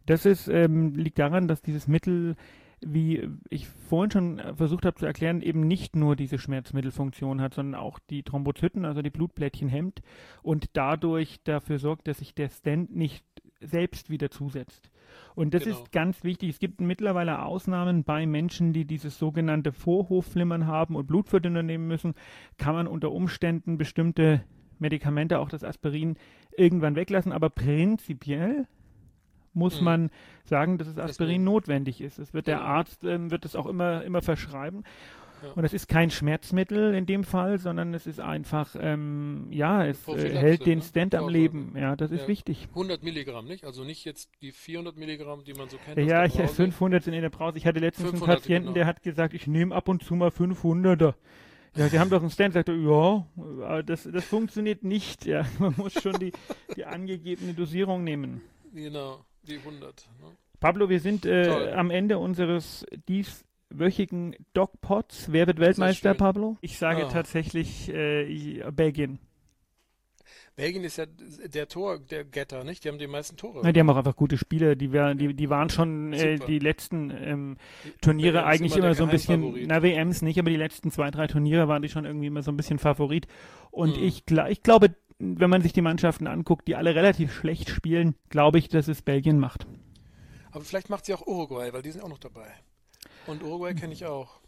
Das 0.05 0.25
ist, 0.25 0.47
ähm, 0.47 0.95
liegt 0.95 1.17
daran, 1.17 1.47
dass 1.47 1.63
dieses 1.63 1.87
Mittel, 1.87 2.35
wie 2.81 3.29
ich 3.49 3.67
vorhin 3.67 4.11
schon 4.11 4.41
versucht 4.55 4.85
habe 4.85 4.95
zu 4.95 5.07
erklären, 5.07 5.41
eben 5.41 5.61
nicht 5.61 5.95
nur 5.95 6.15
diese 6.15 6.37
Schmerzmittelfunktion 6.37 7.41
hat, 7.41 7.55
sondern 7.55 7.81
auch 7.81 7.97
die 7.97 8.21
Thrombozyten, 8.21 8.85
also 8.85 9.01
die 9.01 9.09
Blutplättchen 9.09 9.67
hemmt 9.69 10.01
und 10.43 10.69
dadurch 10.73 11.41
dafür 11.43 11.79
sorgt, 11.79 12.07
dass 12.07 12.19
sich 12.19 12.35
der 12.35 12.49
Stand 12.49 12.95
nicht 12.95 13.25
selbst 13.61 14.09
wieder 14.09 14.29
zusetzt. 14.29 14.89
Und 15.35 15.53
das 15.53 15.63
genau. 15.63 15.77
ist 15.77 15.91
ganz 15.91 16.23
wichtig. 16.23 16.49
Es 16.49 16.59
gibt 16.59 16.81
mittlerweile 16.81 17.43
Ausnahmen 17.43 18.03
bei 18.03 18.25
Menschen, 18.25 18.73
die 18.73 18.85
dieses 18.85 19.17
sogenannte 19.17 19.71
Vorhofflimmern 19.71 20.67
haben 20.67 20.95
und 20.95 21.07
Blutverdünner 21.07 21.63
nehmen 21.63 21.87
müssen, 21.87 22.13
kann 22.57 22.75
man 22.75 22.87
unter 22.87 23.11
Umständen 23.11 23.77
bestimmte 23.77 24.43
Medikamente, 24.79 25.39
auch 25.39 25.49
das 25.49 25.63
Aspirin, 25.63 26.17
irgendwann 26.55 26.95
weglassen. 26.95 27.31
Aber 27.31 27.49
prinzipiell 27.49 28.67
muss 29.53 29.79
mhm. 29.79 29.85
man 29.85 30.09
sagen, 30.43 30.77
dass 30.77 30.93
das 30.93 31.03
Aspirin 31.03 31.43
notwendig 31.43 32.01
ist. 32.01 32.19
Es 32.19 32.33
wird 32.33 32.47
der 32.47 32.61
Arzt 32.61 33.03
ähm, 33.03 33.31
wird 33.31 33.43
es 33.45 33.55
auch 33.55 33.65
immer 33.65 34.03
immer 34.03 34.21
verschreiben. 34.21 34.83
Und 35.55 35.63
es 35.63 35.73
ist 35.73 35.87
kein 35.87 36.09
Schmerzmittel 36.09 36.93
in 36.93 37.05
dem 37.05 37.23
Fall, 37.23 37.57
sondern 37.57 37.93
es 37.93 38.07
ist 38.07 38.19
einfach, 38.19 38.75
ähm, 38.79 39.47
ja, 39.51 39.85
es 39.85 40.07
äh, 40.07 40.35
hält 40.35 40.65
den 40.65 40.79
ne? 40.79 40.83
Stand 40.83 41.15
am 41.15 41.29
Leben. 41.29 41.73
Ja, 41.77 41.95
das 41.95 42.11
ist 42.11 42.21
ja, 42.21 42.27
wichtig. 42.27 42.67
100 42.69 43.03
Milligramm, 43.03 43.45
nicht? 43.45 43.65
Also 43.65 43.83
nicht 43.83 44.05
jetzt 44.05 44.29
die 44.41 44.51
400 44.51 44.97
Milligramm, 44.97 45.43
die 45.43 45.53
man 45.53 45.69
so 45.69 45.77
kennt. 45.77 45.97
Ja, 46.07 46.25
ich, 46.25 46.33
500 46.33 47.03
sind 47.03 47.13
in 47.13 47.21
der 47.21 47.29
Brause. 47.29 47.57
Ich 47.57 47.65
hatte 47.65 47.79
letztens 47.79 48.13
einen 48.13 48.21
Patienten, 48.21 48.67
genau. 48.67 48.73
der 48.73 48.85
hat 48.85 49.03
gesagt, 49.03 49.33
ich 49.33 49.47
nehme 49.47 49.73
ab 49.75 49.87
und 49.87 50.03
zu 50.03 50.15
mal 50.15 50.29
500er. 50.29 51.13
Ja, 51.75 51.89
Sie 51.89 51.99
haben 51.99 52.09
doch 52.09 52.21
einen 52.21 52.31
Stand, 52.31 52.55
sagt 52.55 52.69
er, 52.69 52.75
ja, 52.75 53.83
das, 53.83 54.09
das 54.11 54.25
funktioniert 54.25 54.83
nicht. 54.83 55.25
Ja, 55.25 55.45
man 55.59 55.75
muss 55.77 55.93
schon 55.93 56.13
die, 56.13 56.31
die 56.75 56.85
angegebene 56.85 57.53
Dosierung 57.53 58.03
nehmen. 58.03 58.41
Genau, 58.73 59.23
die 59.43 59.57
100. 59.57 60.09
Ne? 60.19 60.31
Pablo, 60.59 60.89
wir 60.89 60.99
sind 60.99 61.25
äh, 61.25 61.71
am 61.73 61.91
Ende 61.91 62.17
unseres 62.17 62.85
dies 63.07 63.45
wöchigen 63.69 64.35
Dogpots. 64.53 65.31
Wer 65.31 65.47
wird 65.47 65.59
Weltmeister, 65.59 66.13
Pablo? 66.13 66.57
Ich 66.61 66.77
sage 66.77 67.05
oh. 67.05 67.09
tatsächlich 67.09 67.89
äh, 67.89 68.63
Belgien. 68.71 69.19
Belgien 70.55 70.83
ist 70.83 70.97
ja 70.97 71.05
der 71.05 71.67
Tor, 71.67 71.99
der 71.99 72.25
Getter, 72.25 72.63
nicht? 72.63 72.83
Die 72.83 72.89
haben 72.89 72.97
die 72.97 73.05
meisten 73.05 73.37
Tore. 73.37 73.63
Ja, 73.63 73.71
die 73.71 73.79
haben 73.79 73.89
auch 73.91 73.95
einfach 73.95 74.15
gute 74.15 74.37
Spieler. 74.37 74.75
Die, 74.75 74.91
wär, 74.91 75.13
die, 75.13 75.35
die 75.35 75.49
waren 75.51 75.69
schon 75.69 76.13
äh, 76.13 76.39
die 76.39 76.57
letzten 76.57 77.11
ähm, 77.11 77.57
Turniere 78.01 78.39
WMs 78.39 78.47
eigentlich 78.47 78.75
immer, 78.75 78.85
immer 78.87 78.95
so 78.95 79.03
ein 79.03 79.11
bisschen, 79.11 79.67
na 79.67 79.83
WMs 79.83 80.23
nicht, 80.23 80.39
aber 80.39 80.49
die 80.49 80.57
letzten 80.57 80.89
zwei, 80.89 81.11
drei 81.11 81.27
Turniere 81.27 81.67
waren 81.67 81.83
die 81.83 81.89
schon 81.89 82.05
irgendwie 82.05 82.27
immer 82.27 82.41
so 82.41 82.51
ein 82.51 82.57
bisschen 82.57 82.79
Favorit. 82.79 83.27
Und 83.69 83.97
hm. 83.97 84.03
ich, 84.03 84.23
ich 84.49 84.63
glaube, 84.63 84.95
wenn 85.19 85.49
man 85.49 85.61
sich 85.61 85.73
die 85.73 85.81
Mannschaften 85.81 86.25
anguckt, 86.25 86.67
die 86.67 86.75
alle 86.75 86.95
relativ 86.95 87.33
schlecht 87.33 87.69
spielen, 87.69 88.15
glaube 88.29 88.57
ich, 88.57 88.67
dass 88.67 88.87
es 88.87 89.03
Belgien 89.03 89.37
macht. 89.37 89.67
Aber 90.51 90.63
vielleicht 90.63 90.89
macht 90.89 91.05
sie 91.05 91.13
auch 91.13 91.27
Uruguay, 91.27 91.71
weil 91.71 91.83
die 91.83 91.91
sind 91.91 92.03
auch 92.03 92.09
noch 92.09 92.17
dabei. 92.17 92.47
Und 93.27 93.43
Uruguay 93.43 93.73
kenne 93.73 93.93
ich 93.93 94.05
auch. 94.05 94.39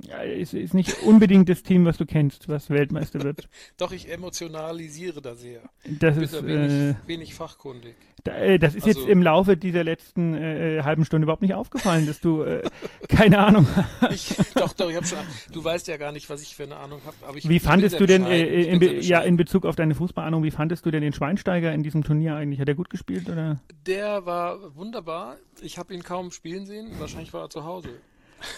Ja, 0.00 0.22
es 0.24 0.54
ist 0.54 0.72
nicht 0.74 1.02
unbedingt 1.02 1.48
das 1.48 1.62
Team, 1.62 1.84
was 1.84 1.98
du 1.98 2.06
kennst, 2.06 2.48
was 2.48 2.70
Weltmeister 2.70 3.22
wird. 3.22 3.48
Doch, 3.76 3.92
ich 3.92 4.10
emotionalisiere 4.10 5.20
da 5.20 5.34
sehr. 5.34 5.60
Das 5.84 6.16
ist, 6.16 6.34
da 6.34 6.44
wenig, 6.46 6.72
äh, 6.72 6.94
wenig 7.06 7.34
fachkundig. 7.34 7.94
da, 8.24 8.36
äh, 8.36 8.58
das 8.58 8.74
ist 8.74 8.86
Also- 8.86 9.00
jetzt 9.00 9.08
im 9.08 9.22
Laufe 9.22 9.56
dieser 9.56 9.84
letzten 9.84 10.34
äh, 10.34 10.80
halben 10.82 11.04
Stunde 11.04 11.24
überhaupt 11.26 11.42
nicht 11.42 11.54
aufgefallen, 11.54 12.06
dass 12.06 12.20
du 12.20 12.42
äh, 12.42 12.62
keine 13.08 13.38
Ahnung. 13.38 13.66
Ich, 14.10 14.34
doch, 14.54 14.72
doch, 14.72 14.88
ich 14.90 14.96
habe 14.96 15.06
schon. 15.06 15.18
Du 15.52 15.62
weißt 15.62 15.86
ja 15.88 15.98
gar 15.98 16.10
nicht, 16.10 16.28
was 16.30 16.40
ich 16.42 16.56
für 16.56 16.64
eine 16.64 16.76
Ahnung 16.76 17.00
habe. 17.04 17.38
Wie 17.42 17.60
fandest 17.60 18.00
du 18.00 18.06
denn 18.06 18.24
äh, 18.26 18.62
in, 18.62 18.78
Be- 18.80 18.98
ja 19.00 19.20
in 19.20 19.36
Bezug 19.36 19.66
auf 19.66 19.76
deine 19.76 19.94
Fußballahnung, 19.94 20.42
wie 20.42 20.50
fandest 20.50 20.86
du 20.86 20.90
denn 20.90 21.02
den 21.02 21.12
Schweinsteiger 21.12 21.72
in 21.72 21.82
diesem 21.82 22.02
Turnier 22.02 22.34
eigentlich? 22.34 22.60
Hat 22.60 22.68
er 22.68 22.74
gut 22.74 22.88
gespielt 22.90 23.28
oder? 23.28 23.60
Der 23.86 24.24
war 24.24 24.74
wunderbar. 24.74 25.36
Ich 25.60 25.78
habe 25.78 25.92
ihn 25.94 26.02
kaum 26.02 26.30
spielen 26.32 26.64
sehen. 26.66 26.88
Wahrscheinlich 26.98 27.32
war 27.34 27.42
er 27.42 27.50
zu 27.50 27.64
Hause. 27.64 27.90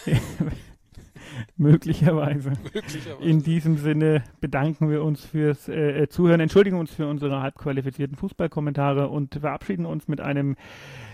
Möglicherweise. 1.57 2.51
Möglicherweise. 2.73 3.23
In 3.23 3.43
diesem 3.43 3.77
Sinne 3.77 4.23
bedanken 4.41 4.89
wir 4.89 5.03
uns 5.03 5.23
fürs 5.23 5.67
äh, 5.67 6.07
Zuhören, 6.09 6.39
entschuldigen 6.39 6.77
uns 6.77 6.91
für 6.91 7.07
unsere 7.07 7.41
halbqualifizierten 7.41 8.17
Fußballkommentare 8.17 9.07
und 9.07 9.35
verabschieden 9.35 9.85
uns 9.85 10.07
mit 10.07 10.21
einem 10.21 10.55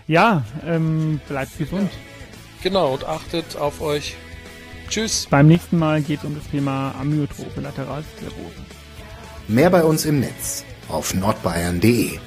Ja, 0.06 0.44
ähm, 0.64 1.20
bleibt 1.28 1.56
gesund. 1.58 1.90
genau, 2.62 2.94
und 2.94 3.04
achtet 3.04 3.56
auf 3.56 3.80
euch. 3.80 4.16
Tschüss. 4.88 5.26
Beim 5.28 5.48
nächsten 5.48 5.78
Mal 5.78 6.00
geht 6.00 6.20
es 6.20 6.24
um 6.24 6.34
das 6.36 6.48
Thema 6.48 6.94
Amyotrophe 7.00 7.60
Lateralsklerose. 7.60 8.64
Mehr 9.48 9.70
bei 9.70 9.82
uns 9.84 10.04
im 10.04 10.20
Netz 10.20 10.64
auf 10.88 11.14
nordbayern.de. 11.14 12.18